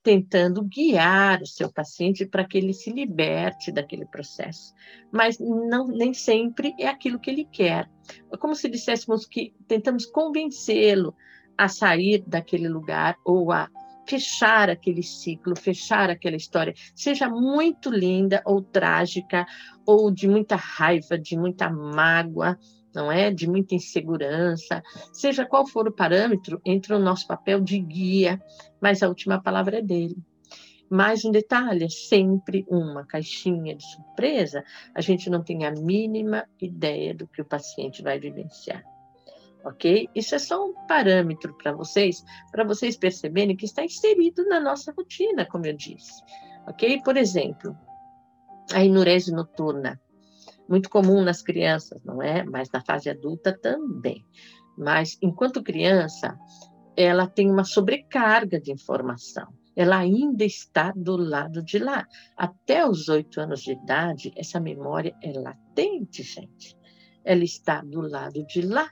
tentando 0.02 0.62
guiar 0.62 1.42
o 1.42 1.46
seu 1.46 1.70
paciente 1.70 2.24
para 2.24 2.44
que 2.44 2.56
ele 2.56 2.72
se 2.72 2.90
liberte 2.90 3.70
daquele 3.70 4.06
processo. 4.06 4.72
Mas 5.12 5.38
não, 5.38 5.86
nem 5.86 6.14
sempre 6.14 6.74
é 6.78 6.88
aquilo 6.88 7.18
que 7.18 7.30
ele 7.30 7.44
quer. 7.44 7.88
É 8.32 8.36
como 8.36 8.54
se 8.54 8.68
disséssemos 8.68 9.26
que 9.26 9.54
tentamos 9.68 10.06
convencê-lo 10.06 11.14
a 11.56 11.68
sair 11.68 12.24
daquele 12.26 12.68
lugar 12.68 13.16
ou 13.24 13.52
a 13.52 13.68
fechar 14.06 14.68
aquele 14.70 15.02
ciclo, 15.02 15.54
fechar 15.56 16.10
aquela 16.10 16.34
história, 16.34 16.74
seja 16.96 17.28
muito 17.28 17.90
linda 17.90 18.42
ou 18.44 18.60
trágica, 18.60 19.46
ou 19.86 20.10
de 20.10 20.26
muita 20.26 20.56
raiva, 20.56 21.16
de 21.16 21.36
muita 21.36 21.70
mágoa, 21.70 22.58
não 22.94 23.11
é? 23.11 23.31
De 23.31 23.48
muita 23.48 23.74
insegurança, 23.74 24.83
seja 25.12 25.46
qual 25.46 25.66
for 25.66 25.88
o 25.88 25.92
parâmetro, 25.92 26.61
entra 26.64 26.96
o 26.96 27.00
nosso 27.00 27.26
papel 27.26 27.61
de 27.61 27.79
guia, 27.79 28.42
mas 28.81 29.03
a 29.03 29.09
última 29.09 29.40
palavra 29.40 29.79
é 29.79 29.83
dele. 29.83 30.16
Mais 30.90 31.24
um 31.24 31.31
detalhe, 31.31 31.88
sempre 31.88 32.66
uma 32.68 33.07
caixinha 33.07 33.76
de 33.76 33.85
surpresa, 33.85 34.64
a 34.92 35.00
gente 35.00 35.31
não 35.31 35.42
tem 35.42 35.64
a 35.64 35.70
mínima 35.70 36.44
ideia 36.61 37.14
do 37.14 37.29
que 37.29 37.40
o 37.40 37.44
paciente 37.44 38.03
vai 38.03 38.18
vivenciar. 38.18 38.83
Ok? 39.64 40.09
Isso 40.14 40.35
é 40.35 40.38
só 40.38 40.66
um 40.66 40.74
parâmetro 40.88 41.57
para 41.57 41.72
vocês, 41.72 42.24
para 42.50 42.64
vocês 42.64 42.96
perceberem 42.96 43.55
que 43.55 43.66
está 43.66 43.85
inserido 43.85 44.44
na 44.46 44.59
nossa 44.59 44.92
rotina, 44.92 45.46
como 45.46 45.66
eu 45.66 45.74
disse. 45.74 46.22
Ok? 46.66 47.00
Por 47.05 47.16
exemplo, 47.16 47.76
a 48.72 48.85
enurese 48.85 49.33
noturna 49.33 50.00
muito 50.70 50.88
comum 50.88 51.22
nas 51.22 51.42
crianças, 51.42 52.00
não 52.04 52.22
é? 52.22 52.44
Mas 52.44 52.70
na 52.70 52.80
fase 52.80 53.11
adulta 53.11 53.52
também. 53.52 54.24
Mas 54.78 55.18
enquanto 55.20 55.62
criança, 55.62 56.38
ela 56.96 57.26
tem 57.26 57.50
uma 57.50 57.64
sobrecarga 57.64 58.61
de 58.61 58.70
informação. 58.70 59.48
Ela 59.74 59.98
ainda 59.98 60.44
está 60.44 60.92
do 60.94 61.16
lado 61.16 61.62
de 61.62 61.78
lá. 61.78 62.06
Até 62.37 62.87
os 62.87 63.09
oito 63.09 63.40
anos 63.40 63.62
de 63.62 63.72
idade, 63.72 64.33
essa 64.37 64.61
memória 64.61 65.14
é 65.22 65.33
latente, 65.33 66.22
gente. 66.22 66.76
Ela 67.24 67.44
está 67.44 67.83
do 67.83 68.00
lado 68.00 68.44
de 68.46 68.62
lá. 68.62 68.88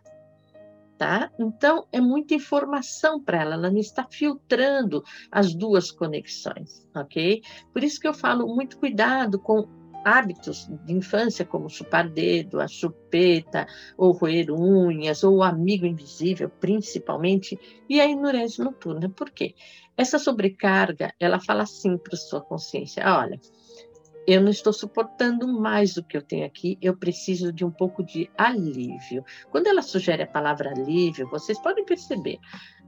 Tá? 0.96 1.30
Então, 1.38 1.86
é 1.92 2.00
muita 2.00 2.34
informação 2.34 3.22
para 3.22 3.42
ela, 3.42 3.54
ela 3.54 3.70
não 3.70 3.78
está 3.78 4.04
filtrando 4.10 5.00
as 5.30 5.54
duas 5.54 5.92
conexões, 5.92 6.88
ok? 6.92 7.40
Por 7.72 7.84
isso 7.84 8.00
que 8.00 8.08
eu 8.08 8.12
falo 8.12 8.52
muito 8.52 8.76
cuidado 8.80 9.38
com 9.38 9.77
hábitos 10.16 10.68
de 10.84 10.92
infância, 10.92 11.44
como 11.44 11.68
chupar 11.68 12.08
dedo, 12.08 12.60
a 12.60 12.66
chupeta, 12.66 13.66
ou 13.96 14.12
roer 14.12 14.50
unhas, 14.50 15.22
ou 15.22 15.36
o 15.36 15.42
amigo 15.42 15.84
invisível, 15.84 16.48
principalmente, 16.48 17.58
e 17.88 18.00
a 18.00 18.06
enurese 18.06 18.60
noturna. 18.60 19.08
Por 19.10 19.30
quê? 19.30 19.54
Essa 19.96 20.18
sobrecarga, 20.18 21.12
ela 21.18 21.40
fala 21.40 21.64
assim 21.64 21.98
para 21.98 22.16
sua 22.16 22.40
consciência: 22.40 23.02
olha, 23.06 23.38
eu 24.28 24.42
não 24.42 24.50
estou 24.50 24.74
suportando 24.74 25.48
mais 25.48 25.96
o 25.96 26.02
que 26.02 26.14
eu 26.14 26.20
tenho 26.20 26.44
aqui, 26.44 26.76
eu 26.82 26.94
preciso 26.94 27.50
de 27.50 27.64
um 27.64 27.70
pouco 27.70 28.04
de 28.04 28.30
alívio. 28.36 29.24
Quando 29.50 29.68
ela 29.68 29.80
sugere 29.80 30.22
a 30.22 30.26
palavra 30.26 30.70
alívio, 30.70 31.26
vocês 31.30 31.58
podem 31.58 31.82
perceber, 31.82 32.38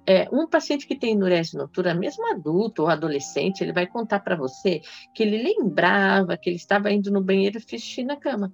é, 0.07 0.29
um 0.33 0.47
paciente 0.47 0.87
que 0.87 0.99
tem 0.99 1.13
enurese 1.13 1.57
noturna, 1.57 1.95
mesmo 1.95 2.27
adulto 2.31 2.83
ou 2.83 2.89
adolescente, 2.89 3.63
ele 3.63 3.73
vai 3.73 3.87
contar 3.87 4.21
para 4.21 4.37
você 4.37 4.81
que 5.15 5.23
ele 5.23 5.43
lembrava 5.43 6.37
que 6.37 6.49
ele 6.49 6.57
estava 6.57 6.91
indo 6.91 7.11
no 7.11 7.23
banheiro 7.23 7.61
xixi 7.61 8.03
na 8.03 8.17
cama, 8.17 8.53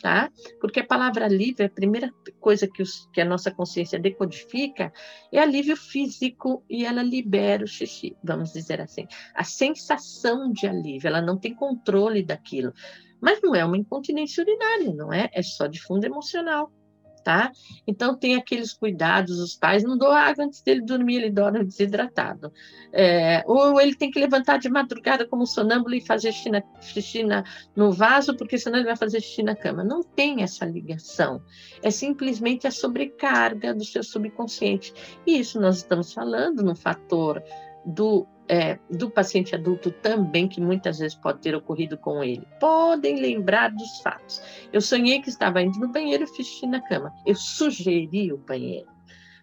tá? 0.00 0.30
Porque 0.60 0.80
a 0.80 0.86
palavra 0.86 1.24
alívio, 1.24 1.66
a 1.66 1.68
primeira 1.68 2.12
coisa 2.40 2.66
que, 2.66 2.82
os, 2.82 3.08
que 3.12 3.20
a 3.20 3.24
nossa 3.24 3.50
consciência 3.50 3.98
decodifica 3.98 4.92
é 5.32 5.38
alívio 5.38 5.76
físico 5.76 6.64
e 6.68 6.84
ela 6.84 7.02
libera 7.02 7.64
o 7.64 7.68
xixi, 7.68 8.16
vamos 8.22 8.52
dizer 8.52 8.80
assim. 8.80 9.06
A 9.34 9.44
sensação 9.44 10.52
de 10.52 10.66
alívio, 10.66 11.08
ela 11.08 11.22
não 11.22 11.38
tem 11.38 11.54
controle 11.54 12.22
daquilo. 12.22 12.72
Mas 13.20 13.40
não 13.42 13.54
é 13.54 13.64
uma 13.64 13.76
incontinência 13.76 14.42
urinária, 14.42 14.94
não 14.94 15.12
é? 15.12 15.28
É 15.32 15.42
só 15.42 15.66
de 15.66 15.80
fundo 15.82 16.04
emocional 16.04 16.72
tá? 17.20 17.52
Então 17.86 18.16
tem 18.16 18.34
aqueles 18.34 18.72
cuidados, 18.72 19.38
os 19.38 19.54
pais 19.54 19.82
não 19.82 19.96
dão 19.96 20.10
água 20.12 20.44
antes 20.44 20.62
dele 20.62 20.80
dormir, 20.82 21.16
ele 21.16 21.30
dorme 21.30 21.64
desidratado. 21.64 22.52
É, 22.92 23.42
ou 23.46 23.80
ele 23.80 23.94
tem 23.94 24.10
que 24.10 24.18
levantar 24.18 24.58
de 24.58 24.68
madrugada 24.68 25.26
como 25.26 25.46
sonâmbulo 25.46 25.94
e 25.94 26.00
fazer 26.00 26.32
xixi 26.32 27.22
na, 27.22 27.44
no 27.76 27.92
vaso, 27.92 28.36
porque 28.36 28.58
senão 28.58 28.78
ele 28.78 28.86
vai 28.86 28.96
fazer 28.96 29.20
xixi 29.20 29.42
na 29.42 29.54
cama. 29.54 29.84
Não 29.84 30.02
tem 30.02 30.42
essa 30.42 30.64
ligação. 30.64 31.42
É 31.82 31.90
simplesmente 31.90 32.66
a 32.66 32.70
sobrecarga 32.70 33.74
do 33.74 33.84
seu 33.84 34.02
subconsciente. 34.02 34.92
E 35.26 35.38
isso 35.38 35.60
nós 35.60 35.78
estamos 35.78 36.12
falando 36.12 36.62
no 36.62 36.74
fator 36.74 37.42
do 37.84 38.26
é, 38.48 38.78
do 38.90 39.10
paciente 39.10 39.54
adulto 39.54 39.90
também, 39.90 40.48
que 40.48 40.60
muitas 40.60 40.98
vezes 40.98 41.16
pode 41.16 41.40
ter 41.40 41.54
ocorrido 41.54 41.98
com 41.98 42.22
ele. 42.24 42.46
Podem 42.58 43.20
lembrar 43.20 43.70
dos 43.70 44.00
fatos. 44.00 44.40
Eu 44.72 44.80
sonhei 44.80 45.20
que 45.20 45.28
estava 45.28 45.62
indo 45.62 45.78
no 45.78 45.88
banheiro 45.88 46.24
e 46.24 46.26
fiz 46.26 46.46
xixi 46.46 46.66
na 46.66 46.80
cama. 46.80 47.12
Eu 47.26 47.34
sugeri 47.34 48.32
o 48.32 48.38
banheiro 48.38 48.88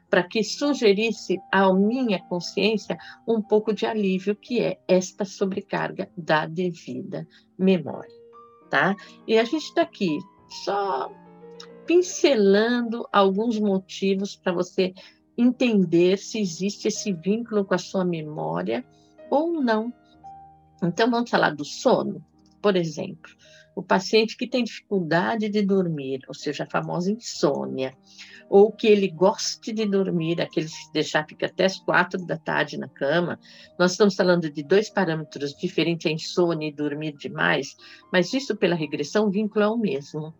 para 0.09 0.23
que 0.23 0.43
sugerisse 0.43 1.39
à 1.51 1.71
minha 1.73 2.19
consciência 2.19 2.97
um 3.27 3.41
pouco 3.41 3.73
de 3.73 3.85
alívio, 3.85 4.35
que 4.35 4.61
é 4.61 4.79
esta 4.87 5.25
sobrecarga 5.25 6.09
da 6.15 6.45
devida 6.45 7.27
memória, 7.57 8.15
tá? 8.69 8.95
E 9.27 9.37
a 9.37 9.43
gente 9.43 9.63
está 9.63 9.81
aqui 9.81 10.17
só 10.63 11.11
pincelando 11.85 13.07
alguns 13.11 13.59
motivos 13.59 14.35
para 14.35 14.53
você 14.53 14.93
entender 15.38 16.17
se 16.17 16.39
existe 16.39 16.88
esse 16.88 17.12
vínculo 17.12 17.65
com 17.65 17.74
a 17.74 17.80
sua 17.80 18.06
memória 18.06 18.86
ou 19.30 19.62
não. 19.62 19.93
Então, 20.84 21.10
vamos 21.10 21.30
falar 21.30 21.52
do 21.56 21.65
sono, 21.65 22.24
por 22.62 22.76
exemplo. 22.76 23.32
O 23.76 23.84
paciente 23.84 24.38
que 24.38 24.48
tem 24.48 24.63
dificuldade 24.63 25.50
de 25.50 25.62
dormir, 25.62 26.21
ou 26.30 26.34
seja, 26.34 26.63
a 26.63 26.69
famosa 26.69 27.12
insônia, 27.12 27.93
ou 28.50 28.71
que 28.71 28.88
ele 28.88 29.10
goste 29.10 29.74
de 29.74 29.86
dormir, 29.86 30.41
aquele 30.41 30.67
que 30.67 30.93
deixar 30.93 31.28
fica 31.28 31.48
até 31.48 31.65
as 31.65 31.78
quatro 31.80 32.26
da 32.26 32.38
tarde 32.38 32.78
na 32.78 32.88
cama. 32.88 33.38
Nós 33.78 33.91
estamos 33.91 34.15
falando 34.15 34.50
de 34.50 34.63
dois 34.63 34.89
parâmetros 34.89 35.54
diferentes, 35.56 36.06
a 36.06 36.13
insônia 36.13 36.69
e 36.69 36.74
dormir 36.74 37.17
demais, 37.17 37.76
mas 38.13 38.34
isso 38.34 38.56
pela 38.56 38.76
regressão, 38.76 39.28
o 39.28 39.32
vínculo 39.32 39.65
é 39.65 39.67
o 39.67 39.78
mesmo. 39.78 40.34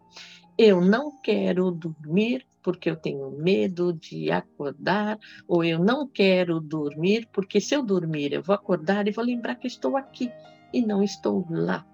Eu 0.58 0.80
não 0.80 1.12
quero 1.22 1.72
dormir 1.72 2.46
porque 2.66 2.90
eu 2.90 2.96
tenho 2.96 3.30
medo 3.30 3.94
de 3.94 4.32
acordar, 4.32 5.20
ou 5.48 5.64
eu 5.64 5.78
não 5.78 6.08
quero 6.08 6.60
dormir, 6.60 7.30
porque 7.32 7.62
se 7.62 7.76
eu 7.76 7.84
dormir 7.84 8.34
eu 8.34 8.42
vou 8.42 8.56
acordar 8.56 9.08
e 9.08 9.12
vou 9.12 9.24
lembrar 9.24 9.54
que 9.54 9.68
estou 9.68 9.96
aqui 9.96 10.32
e 10.74 10.82
não 10.84 11.04
estou 11.04 11.46
lá. 11.48 11.86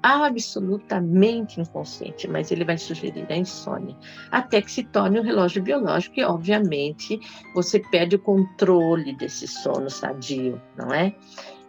Absolutamente 0.00 1.60
inconsciente, 1.60 2.28
mas 2.28 2.52
ele 2.52 2.64
vai 2.64 2.78
sugerir 2.78 3.26
a 3.28 3.36
insônia, 3.36 3.96
até 4.30 4.62
que 4.62 4.70
se 4.70 4.84
torne 4.84 5.18
um 5.18 5.22
relógio 5.24 5.60
biológico 5.60 6.20
e, 6.20 6.22
obviamente, 6.22 7.18
você 7.52 7.80
perde 7.80 8.14
o 8.14 8.20
controle 8.20 9.16
desse 9.16 9.48
sono 9.48 9.90
sadio, 9.90 10.62
não 10.76 10.94
é? 10.94 11.12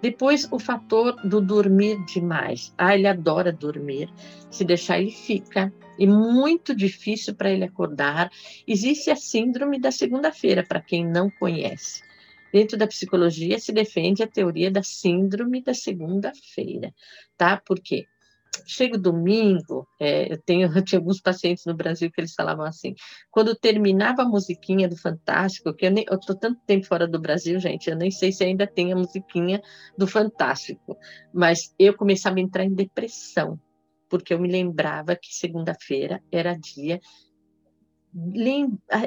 Depois, 0.01 0.47
o 0.51 0.59
fator 0.59 1.15
do 1.27 1.41
dormir 1.41 2.03
demais. 2.05 2.73
Ah, 2.77 2.95
ele 2.95 3.07
adora 3.07 3.51
dormir. 3.51 4.09
Se 4.51 4.63
deixar, 4.63 4.99
ele 4.99 5.11
fica 5.11 5.73
e 5.97 6.05
muito 6.05 6.75
difícil 6.75 7.35
para 7.35 7.49
ele 7.49 7.63
acordar. 7.63 8.29
Existe 8.67 9.09
a 9.09 9.15
síndrome 9.15 9.79
da 9.79 9.91
segunda-feira, 9.91 10.63
para 10.63 10.81
quem 10.81 11.05
não 11.05 11.29
conhece. 11.29 12.03
Dentro 12.51 12.77
da 12.77 12.87
psicologia 12.87 13.59
se 13.59 13.71
defende 13.71 14.23
a 14.23 14.27
teoria 14.27 14.71
da 14.71 14.83
síndrome 14.83 15.61
da 15.61 15.73
segunda-feira, 15.73 16.93
tá? 17.37 17.57
Por 17.57 17.79
quê? 17.79 18.05
Chega 18.65 18.97
o 18.97 19.01
domingo, 19.01 19.87
é, 19.99 20.31
eu, 20.31 20.41
tenho, 20.41 20.67
eu 20.77 20.83
tinha 20.83 20.99
alguns 20.99 21.19
pacientes 21.21 21.65
no 21.65 21.73
Brasil 21.73 22.11
que 22.11 22.21
eles 22.21 22.33
falavam 22.33 22.65
assim, 22.65 22.93
quando 23.31 23.55
terminava 23.55 24.23
a 24.23 24.27
musiquinha 24.27 24.87
do 24.87 24.97
Fantástico, 24.97 25.73
que 25.73 25.85
eu, 25.85 25.91
nem, 25.91 26.05
eu 26.09 26.19
tô 26.19 26.35
tanto 26.35 26.59
tempo 26.65 26.85
fora 26.85 27.07
do 27.07 27.19
Brasil, 27.19 27.59
gente, 27.59 27.89
eu 27.89 27.95
nem 27.95 28.11
sei 28.11 28.31
se 28.31 28.43
ainda 28.43 28.67
tem 28.67 28.91
a 28.91 28.95
musiquinha 28.95 29.61
do 29.97 30.07
Fantástico, 30.07 30.97
mas 31.33 31.73
eu 31.77 31.95
começava 31.95 32.37
a 32.37 32.41
entrar 32.41 32.63
em 32.63 32.73
depressão, 32.73 33.59
porque 34.09 34.33
eu 34.33 34.39
me 34.39 34.49
lembrava 34.49 35.15
que 35.15 35.35
segunda-feira 35.35 36.21
era 36.31 36.57
dia 36.57 36.99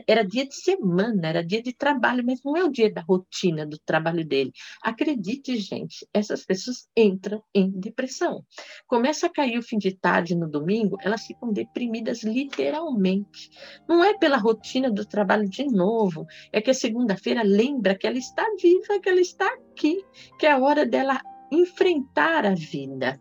era 0.06 0.22
dia 0.22 0.46
de 0.46 0.54
semana, 0.54 1.28
era 1.28 1.44
dia 1.44 1.62
de 1.62 1.72
trabalho, 1.72 2.22
mas 2.24 2.42
não 2.44 2.56
é 2.56 2.64
o 2.64 2.70
dia 2.70 2.92
da 2.92 3.00
rotina 3.00 3.66
do 3.66 3.78
trabalho 3.78 4.24
dele. 4.24 4.52
Acredite, 4.82 5.56
gente, 5.56 6.06
essas 6.12 6.44
pessoas 6.44 6.88
entram 6.96 7.42
em 7.54 7.70
depressão. 7.70 8.44
Começa 8.86 9.26
a 9.26 9.32
cair 9.32 9.58
o 9.58 9.62
fim 9.62 9.78
de 9.78 9.92
tarde 9.92 10.34
no 10.34 10.48
domingo, 10.48 10.98
elas 11.00 11.26
ficam 11.26 11.52
deprimidas 11.52 12.22
literalmente. 12.22 13.50
Não 13.88 14.04
é 14.04 14.16
pela 14.18 14.36
rotina 14.36 14.90
do 14.90 15.06
trabalho 15.06 15.48
de 15.48 15.64
novo, 15.64 16.26
é 16.52 16.60
que 16.60 16.70
a 16.70 16.74
segunda-feira 16.74 17.42
lembra 17.42 17.96
que 17.96 18.06
ela 18.06 18.18
está 18.18 18.44
viva, 18.60 19.00
que 19.00 19.08
ela 19.08 19.20
está 19.20 19.46
aqui, 19.46 20.04
que 20.38 20.46
é 20.46 20.52
a 20.52 20.58
hora 20.58 20.84
dela 20.84 21.20
enfrentar 21.50 22.44
a 22.44 22.54
vida 22.54 23.18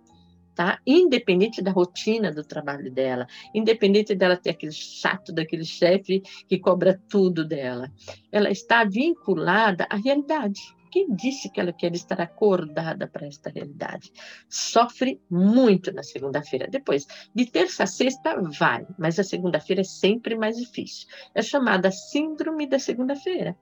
tá? 0.57 0.79
Independente 0.87 1.61
da 1.61 1.71
rotina 1.71 2.31
do 2.31 2.43
trabalho 2.43 2.91
dela, 2.91 3.27
independente 3.53 4.15
dela 4.15 4.35
ter 4.35 4.49
aquele 4.49 4.71
chato 4.71 5.31
daquele 5.31 5.63
chefe 5.63 6.23
que 6.49 6.57
cobra 6.57 6.99
tudo 7.07 7.45
dela, 7.45 7.91
ela 8.31 8.49
está 8.49 8.83
vinculada 8.83 9.85
à 9.87 9.95
realidade. 9.95 10.59
Quem 10.91 11.13
disse 11.13 11.51
que 11.51 11.59
ela 11.59 11.71
quer 11.71 11.93
estar 11.93 12.19
acordada 12.19 13.07
para 13.07 13.27
esta 13.27 13.51
realidade? 13.51 14.11
Sofre 14.49 15.21
muito 15.29 15.91
na 15.91 16.01
segunda-feira. 16.01 16.67
Depois, 16.67 17.05
de 17.35 17.45
terça 17.45 17.83
a 17.83 17.87
sexta, 17.87 18.41
vai, 18.57 18.87
mas 18.97 19.19
a 19.19 19.23
segunda-feira 19.23 19.81
é 19.81 19.83
sempre 19.83 20.35
mais 20.35 20.57
difícil. 20.57 21.07
É 21.35 21.41
chamada 21.43 21.91
Síndrome 21.91 22.65
da 22.65 22.79
Segunda-feira. 22.79 23.55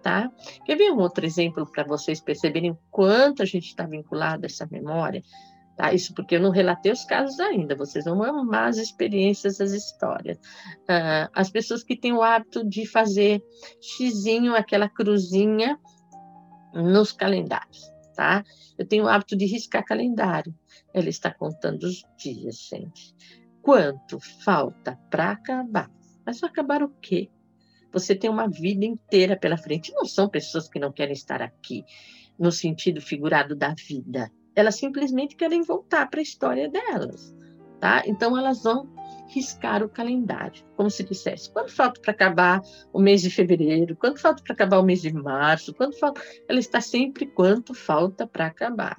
Tá? 0.00 0.32
Quer 0.64 0.76
ver 0.76 0.90
um 0.90 1.00
outro 1.00 1.26
exemplo 1.26 1.70
para 1.70 1.84
vocês 1.84 2.22
perceberem 2.22 2.78
quanto 2.90 3.42
a 3.42 3.44
gente 3.44 3.66
está 3.66 3.84
vinculado 3.84 4.44
a 4.44 4.46
essa 4.46 4.66
memória? 4.70 5.22
Tá? 5.80 5.94
Isso 5.94 6.12
porque 6.12 6.36
eu 6.36 6.42
não 6.42 6.50
relatei 6.50 6.92
os 6.92 7.06
casos 7.06 7.40
ainda, 7.40 7.74
vocês 7.74 8.04
vão 8.04 8.22
amar 8.22 8.68
as 8.68 8.76
experiências, 8.76 9.62
as 9.62 9.72
histórias. 9.72 10.36
Uh, 10.80 11.30
as 11.32 11.48
pessoas 11.48 11.82
que 11.82 11.96
têm 11.96 12.12
o 12.12 12.20
hábito 12.20 12.62
de 12.68 12.84
fazer 12.84 13.42
xizinho, 13.80 14.54
aquela 14.54 14.90
cruzinha 14.90 15.80
nos 16.74 17.12
calendários, 17.12 17.90
tá? 18.14 18.44
Eu 18.76 18.86
tenho 18.86 19.04
o 19.04 19.08
hábito 19.08 19.34
de 19.34 19.46
riscar 19.46 19.82
calendário. 19.82 20.54
Ela 20.92 21.08
está 21.08 21.32
contando 21.32 21.84
os 21.84 22.02
dias, 22.18 22.68
gente. 22.68 23.16
Quanto 23.62 24.20
falta 24.44 24.98
para 25.08 25.30
acabar? 25.30 25.90
Mas 26.26 26.42
acabar 26.42 26.82
o 26.82 26.90
quê? 27.00 27.30
Você 27.90 28.14
tem 28.14 28.28
uma 28.28 28.50
vida 28.50 28.84
inteira 28.84 29.34
pela 29.34 29.56
frente. 29.56 29.94
Não 29.94 30.04
são 30.04 30.28
pessoas 30.28 30.68
que 30.68 30.78
não 30.78 30.92
querem 30.92 31.14
estar 31.14 31.40
aqui, 31.40 31.86
no 32.38 32.52
sentido 32.52 33.00
figurado 33.00 33.56
da 33.56 33.72
vida 33.72 34.30
elas 34.54 34.76
simplesmente 34.76 35.36
querem 35.36 35.62
voltar 35.62 36.08
para 36.08 36.20
a 36.20 36.22
história 36.22 36.68
delas, 36.68 37.34
tá? 37.78 38.02
Então 38.06 38.36
elas 38.36 38.62
vão 38.62 38.88
riscar 39.28 39.82
o 39.82 39.88
calendário, 39.88 40.64
como 40.76 40.90
se 40.90 41.04
dissesse, 41.04 41.50
quanto 41.50 41.72
falta 41.72 42.00
para 42.00 42.10
acabar 42.10 42.60
o 42.92 43.00
mês 43.00 43.22
de 43.22 43.30
fevereiro, 43.30 43.96
quanto 43.96 44.20
falta 44.20 44.42
para 44.42 44.52
acabar 44.52 44.78
o 44.78 44.82
mês 44.82 45.02
de 45.02 45.12
março, 45.12 45.72
quanto 45.72 45.98
falta, 45.98 46.20
ela 46.48 46.58
está 46.58 46.80
sempre 46.80 47.26
quanto 47.26 47.72
falta 47.72 48.26
para 48.26 48.46
acabar. 48.46 48.98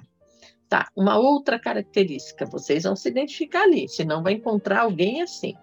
Tá, 0.68 0.88
uma 0.96 1.18
outra 1.18 1.58
característica, 1.58 2.46
vocês 2.46 2.84
vão 2.84 2.96
se 2.96 3.06
identificar 3.10 3.64
ali, 3.64 3.86
senão 3.88 4.22
vai 4.22 4.32
encontrar 4.32 4.80
alguém 4.80 5.20
assim. 5.20 5.54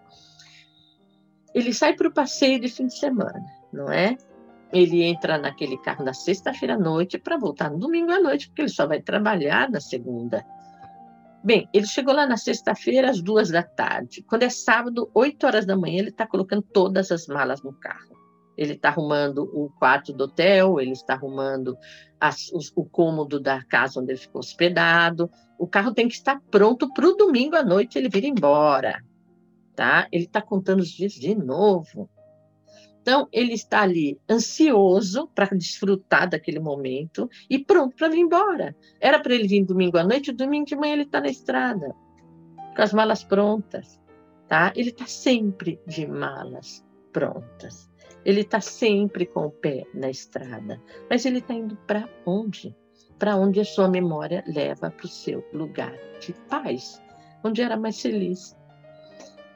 Ele 1.53 1.73
sai 1.73 1.95
para 1.95 2.07
o 2.07 2.13
passeio 2.13 2.59
de 2.59 2.69
fim 2.69 2.85
de 2.85 2.95
semana, 2.95 3.43
não 3.73 3.91
é? 3.91 4.15
Ele 4.71 5.03
entra 5.03 5.37
naquele 5.37 5.77
carro 5.77 6.03
na 6.03 6.13
sexta-feira 6.13 6.75
à 6.75 6.77
noite 6.77 7.17
para 7.17 7.37
voltar 7.37 7.71
no 7.71 7.79
domingo 7.79 8.11
à 8.11 8.19
noite, 8.19 8.47
porque 8.47 8.61
ele 8.61 8.69
só 8.69 8.85
vai 8.85 9.01
trabalhar 9.01 9.69
na 9.69 9.79
segunda. 9.79 10.45
Bem, 11.43 11.69
ele 11.73 11.85
chegou 11.85 12.13
lá 12.13 12.27
na 12.27 12.37
sexta-feira 12.37 13.09
às 13.09 13.21
duas 13.21 13.49
da 13.49 13.63
tarde. 13.63 14.21
Quando 14.23 14.43
é 14.43 14.49
sábado, 14.49 15.09
oito 15.13 15.47
horas 15.47 15.65
da 15.65 15.75
manhã, 15.75 15.99
ele 15.99 16.09
está 16.09 16.27
colocando 16.27 16.61
todas 16.61 17.11
as 17.11 17.27
malas 17.27 17.63
no 17.63 17.73
carro. 17.73 18.17
Ele 18.57 18.73
está 18.73 18.89
arrumando 18.89 19.49
o 19.53 19.69
quarto 19.79 20.11
do 20.11 20.25
hotel, 20.25 20.81
ele 20.81 20.91
está 20.91 21.13
arrumando 21.13 21.77
as, 22.19 22.51
os, 22.51 22.73
o 22.75 22.83
cômodo 22.83 23.39
da 23.39 23.63
casa 23.63 24.01
onde 24.01 24.11
ele 24.11 24.19
ficou 24.19 24.39
hospedado. 24.39 25.31
O 25.57 25.65
carro 25.65 25.93
tem 25.93 26.09
que 26.09 26.15
estar 26.15 26.41
pronto 26.51 26.91
para 26.93 27.07
o 27.07 27.15
domingo 27.15 27.55
à 27.55 27.63
noite 27.63 27.97
ele 27.97 28.09
vir 28.09 28.25
embora. 28.25 29.01
Tá? 29.77 30.09
Ele 30.11 30.25
está 30.25 30.41
contando 30.41 30.81
os 30.81 30.89
dias 30.89 31.13
de 31.13 31.33
novo. 31.33 32.09
Então, 33.09 33.27
ele 33.33 33.53
está 33.53 33.81
ali 33.81 34.21
ansioso 34.29 35.27
para 35.33 35.57
desfrutar 35.57 36.29
daquele 36.29 36.59
momento 36.59 37.27
e 37.49 37.57
pronto 37.57 37.95
para 37.95 38.07
vir 38.07 38.19
embora. 38.19 38.75
Era 39.01 39.19
para 39.19 39.33
ele 39.33 39.47
vir 39.47 39.65
domingo 39.65 39.97
à 39.97 40.03
noite, 40.03 40.31
domingo 40.31 40.67
de 40.67 40.75
manhã 40.75 40.93
ele 40.93 41.01
está 41.01 41.19
na 41.19 41.29
estrada, 41.29 41.95
com 42.75 42.81
as 42.83 42.93
malas 42.93 43.23
prontas. 43.23 43.99
Tá? 44.47 44.71
Ele 44.75 44.91
está 44.91 45.07
sempre 45.07 45.81
de 45.87 46.05
malas 46.05 46.85
prontas. 47.11 47.89
Ele 48.23 48.41
está 48.41 48.61
sempre 48.61 49.25
com 49.25 49.47
o 49.47 49.51
pé 49.51 49.87
na 49.91 50.11
estrada. 50.11 50.79
Mas 51.09 51.25
ele 51.25 51.39
está 51.39 51.55
indo 51.55 51.75
para 51.87 52.07
onde? 52.27 52.77
Para 53.17 53.35
onde 53.37 53.59
a 53.59 53.65
sua 53.65 53.89
memória 53.89 54.43
leva 54.45 54.91
para 54.91 55.05
o 55.07 55.09
seu 55.09 55.43
lugar 55.51 55.97
de 56.21 56.31
paz, 56.47 57.01
onde 57.43 57.59
era 57.59 57.75
mais 57.75 57.99
feliz. 57.99 58.55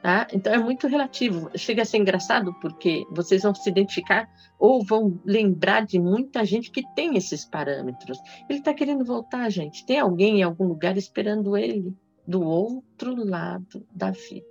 Tá? 0.04 0.28
Então 0.34 0.52
é 0.52 0.58
muito 0.58 0.86
relativo. 0.86 1.50
Chega 1.56 1.80
a 1.80 1.84
ser 1.86 1.96
engraçado 1.96 2.52
porque 2.60 3.06
vocês 3.10 3.42
vão 3.42 3.54
se 3.54 3.70
identificar 3.70 4.28
ou 4.58 4.84
vão 4.84 5.18
lembrar 5.24 5.86
de 5.86 5.98
muita 5.98 6.44
gente 6.44 6.70
que 6.70 6.82
tem 6.94 7.16
esses 7.16 7.46
parâmetros. 7.46 8.18
Ele 8.46 8.58
está 8.58 8.74
querendo 8.74 9.02
voltar, 9.02 9.48
gente. 9.48 9.86
Tem 9.86 9.98
alguém 9.98 10.40
em 10.40 10.42
algum 10.42 10.66
lugar 10.66 10.98
esperando 10.98 11.56
ele 11.56 11.96
do 12.28 12.42
outro 12.42 13.14
lado 13.14 13.86
da 13.94 14.10
vida. 14.10 14.44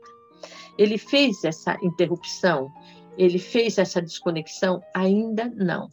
Ele 0.75 0.97
fez 0.97 1.43
essa 1.43 1.77
interrupção, 1.83 2.73
ele 3.15 3.37
fez 3.37 3.77
essa 3.77 4.01
desconexão? 4.01 4.81
Ainda 4.91 5.45
não. 5.55 5.87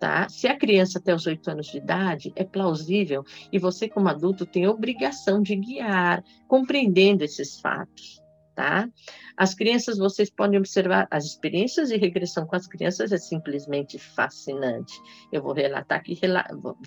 Tá? 0.00 0.30
Se 0.30 0.48
a 0.48 0.56
criança 0.56 0.98
até 0.98 1.14
os 1.14 1.26
oito 1.26 1.50
anos 1.50 1.66
de 1.66 1.76
idade, 1.76 2.32
é 2.34 2.42
plausível 2.42 3.22
e 3.52 3.58
você, 3.58 3.86
como 3.86 4.08
adulto, 4.08 4.46
tem 4.46 4.66
obrigação 4.66 5.42
de 5.42 5.54
guiar, 5.56 6.24
compreendendo 6.48 7.22
esses 7.22 7.60
fatos 7.60 8.24
tá? 8.56 8.88
As 9.36 9.54
crianças, 9.54 9.98
vocês 9.98 10.30
podem 10.30 10.58
observar, 10.58 11.06
as 11.10 11.26
experiências 11.26 11.90
de 11.90 11.96
regressão 11.96 12.46
com 12.46 12.56
as 12.56 12.66
crianças 12.66 13.12
é 13.12 13.18
simplesmente 13.18 13.98
fascinante. 13.98 14.94
Eu 15.30 15.42
vou 15.42 15.52
relatar 15.52 15.98
aqui, 15.98 16.18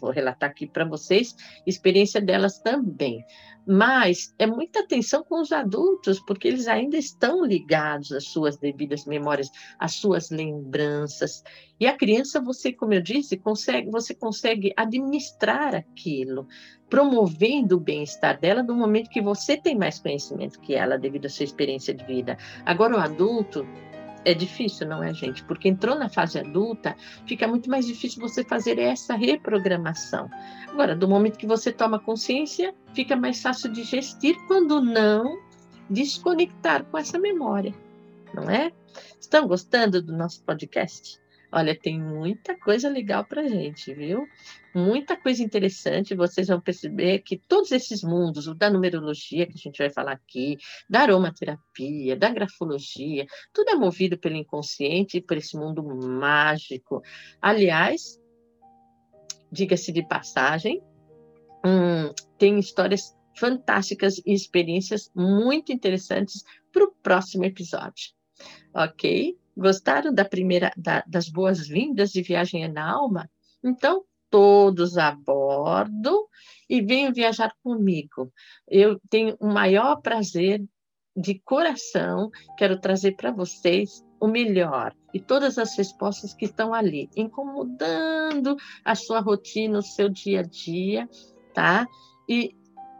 vou 0.02 0.12
relatar 0.12 0.50
aqui 0.50 0.68
para 0.68 0.84
vocês 0.84 1.36
experiência 1.66 2.20
delas 2.20 2.60
também. 2.60 3.24
Mas 3.72 4.34
é 4.40 4.48
muita 4.48 4.80
atenção 4.80 5.24
com 5.24 5.40
os 5.40 5.52
adultos, 5.52 6.20
porque 6.22 6.48
eles 6.48 6.68
ainda 6.68 6.98
estão 6.98 7.46
ligados 7.46 8.12
às 8.12 8.24
suas 8.24 8.58
devidas 8.58 9.06
memórias, 9.06 9.52
às 9.78 9.94
suas 9.94 10.32
lembranças. 10.32 11.44
E 11.80 11.86
a 11.86 11.96
criança, 11.96 12.42
você, 12.42 12.74
como 12.74 12.96
eu 12.96 13.02
disse, 13.02 13.38
consegue, 13.38 13.92
você 13.92 14.16
consegue 14.16 14.74
administrar 14.76 15.76
aquilo 15.76 16.48
promovendo 16.90 17.78
o 17.78 17.80
bem-estar 17.80 18.40
dela 18.40 18.64
no 18.64 18.74
momento 18.74 19.12
que 19.12 19.22
você 19.22 19.56
tem 19.56 19.78
mais 19.78 20.00
conhecimento 20.00 20.60
que 20.60 20.74
ela, 20.74 20.98
devido 20.98 21.28
à 21.28 21.30
sua 21.30 21.44
experiência 21.44 21.94
de 21.94 22.04
vida. 22.06 22.40
Agora, 22.66 22.96
o 22.96 23.00
adulto 23.00 23.68
é 24.26 24.34
difícil, 24.34 24.88
não 24.88 25.04
é, 25.04 25.14
gente? 25.14 25.44
Porque 25.44 25.68
entrou 25.70 25.96
na 25.96 26.10
fase 26.10 26.40
adulta, 26.40 26.96
fica 27.26 27.48
muito 27.48 27.70
mais 27.70 27.86
difícil 27.86 28.22
você 28.22 28.44
fazer 28.44 28.78
essa 28.80 29.16
reprogramação. 29.16 30.30
Agora, 30.68 30.96
do 30.96 31.08
momento 31.08 31.38
que 31.38 31.48
você 31.48 31.72
toma 31.72 32.00
consciência, 32.00 32.74
fica 32.94 33.16
mais 33.16 33.42
fácil 33.42 33.72
de 33.72 33.84
gestir, 33.84 34.36
quando 34.48 34.82
não 34.82 35.40
desconectar 35.90 36.84
com 36.86 36.98
essa 36.98 37.18
memória, 37.18 37.74
não 38.34 38.50
é? 38.50 38.72
Estão 39.20 39.48
gostando 39.48 40.02
do 40.02 40.16
nosso 40.16 40.44
podcast? 40.44 41.20
Olha, 41.52 41.76
tem 41.78 42.00
muita 42.00 42.58
coisa 42.60 42.88
legal 42.90 43.26
para 43.26 43.48
gente, 43.48 43.92
viu? 43.94 44.28
Muita 44.74 45.18
coisa 45.18 45.42
interessante. 45.42 46.14
Vocês 46.14 46.48
vão 46.48 46.62
perceber 46.62 47.20
que 47.20 47.38
todos 47.38 47.72
esses 47.72 48.04
mundos, 48.04 48.48
o 48.48 48.54
da 48.54 48.70
numerologia, 48.70 49.48
que 49.48 49.54
a 49.56 49.62
gente 49.62 49.80
vai 49.80 49.90
falar 49.90 50.12
aqui, 50.12 50.58
da 50.88 51.02
aromaterapia, 51.02 52.16
da 52.16 52.30
grafologia, 52.30 53.26
tudo 53.52 53.70
é 53.72 53.76
movido 53.76 54.18
pelo 54.18 54.36
inconsciente 54.36 55.18
e 55.18 55.22
por 55.22 55.38
esse 55.38 55.58
mundo 55.58 55.84
mágico. 55.84 57.02
Aliás, 57.42 58.20
diga-se 59.52 59.92
de 59.92 60.08
passagem, 60.08 60.84
hum, 61.66 62.14
tem 62.38 62.60
histórias 62.60 63.18
fantásticas 63.36 64.22
e 64.24 64.34
experiências 64.34 65.10
muito 65.16 65.72
interessantes 65.72 66.44
para 66.72 66.84
o 66.84 66.92
próximo 67.02 67.46
episódio. 67.46 68.14
Ok? 68.74 69.36
Gostaram 69.60 70.14
da 70.14 70.24
primeira 70.24 70.72
da, 70.78 71.04
das 71.06 71.28
boas-vindas 71.28 72.12
de 72.12 72.22
Viagem 72.22 72.66
na 72.70 72.90
Alma? 72.90 73.30
Então, 73.62 74.06
todos 74.30 74.98
a 74.98 75.12
bordo 75.12 76.30
e 76.70 76.82
venham 76.82 77.12
viajar 77.12 77.54
comigo. 77.62 78.32
Eu 78.66 79.02
tenho 79.10 79.36
o 79.38 79.48
maior 79.48 79.98
prazer 79.98 80.64
de 81.14 81.38
coração, 81.40 82.30
quero 82.58 82.80
trazer 82.80 83.18
para 83.18 83.34
vocês 83.34 84.02
o 84.18 84.28
melhor 84.28 84.96
e 85.14 85.20
todas 85.20 85.58
as 85.58 85.78
respostas 85.78 86.34
que 86.34 86.46
estão 86.46 86.74
ali, 86.74 87.10
incomodando 87.14 88.56
a 88.86 88.96
sua 88.96 89.20
rotina, 89.20 89.80
o 89.80 89.84
seu 89.84 90.08
dia 90.08 90.40
a 90.40 90.44
dia, 90.44 91.10
tá? 91.54 91.86
E 92.30 92.56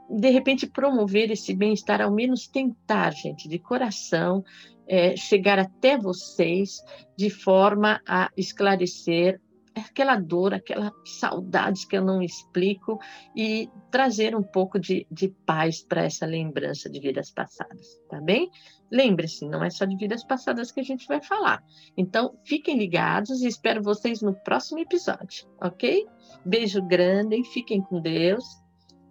de 0.10 0.30
repente 0.30 0.68
promover 0.68 1.30
esse 1.30 1.54
bem-estar, 1.54 2.02
ao 2.02 2.12
menos 2.12 2.48
tentar, 2.48 3.12
gente, 3.12 3.48
de 3.48 3.60
coração, 3.60 4.44
é, 4.90 5.16
chegar 5.16 5.60
até 5.60 5.98
vocês 5.98 6.84
de 7.16 7.30
forma 7.30 8.02
a 8.08 8.32
esclarecer 8.36 9.40
aquela 9.76 10.16
dor, 10.16 10.54
aquelas 10.54 10.92
saudades 11.06 11.86
que 11.86 11.96
eu 11.96 12.04
não 12.04 12.22
explico 12.22 13.00
e 13.36 13.70
trazer 13.92 14.36
um 14.36 14.44
pouco 14.44 14.80
de, 14.80 15.06
de 15.10 15.30
paz 15.46 15.84
para 15.84 16.04
essa 16.04 16.26
lembrança 16.26 16.90
de 16.90 17.00
vidas 17.00 17.32
passadas, 17.32 18.02
tá 18.10 18.20
bem? 18.20 18.50
Lembre-se, 18.92 19.48
não 19.48 19.64
é 19.64 19.70
só 19.70 19.86
de 19.86 19.96
vidas 19.96 20.24
passadas 20.24 20.72
que 20.72 20.80
a 20.80 20.84
gente 20.84 21.08
vai 21.08 21.22
falar. 21.22 21.64
Então, 21.96 22.36
fiquem 22.44 22.78
ligados 22.78 23.42
e 23.42 23.48
espero 23.48 23.84
vocês 23.84 24.22
no 24.22 24.34
próximo 24.34 24.80
episódio, 24.80 25.48
ok? 25.62 26.06
Beijo 26.44 26.82
grande, 26.82 27.44
fiquem 27.54 27.82
com 27.82 28.02
Deus 28.02 28.44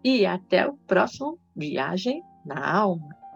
e 0.03 0.27
até 0.27 0.67
o 0.67 0.77
próximo 0.87 1.38
Viagem 1.55 2.23
na 2.45 2.77
Alma. 2.77 3.28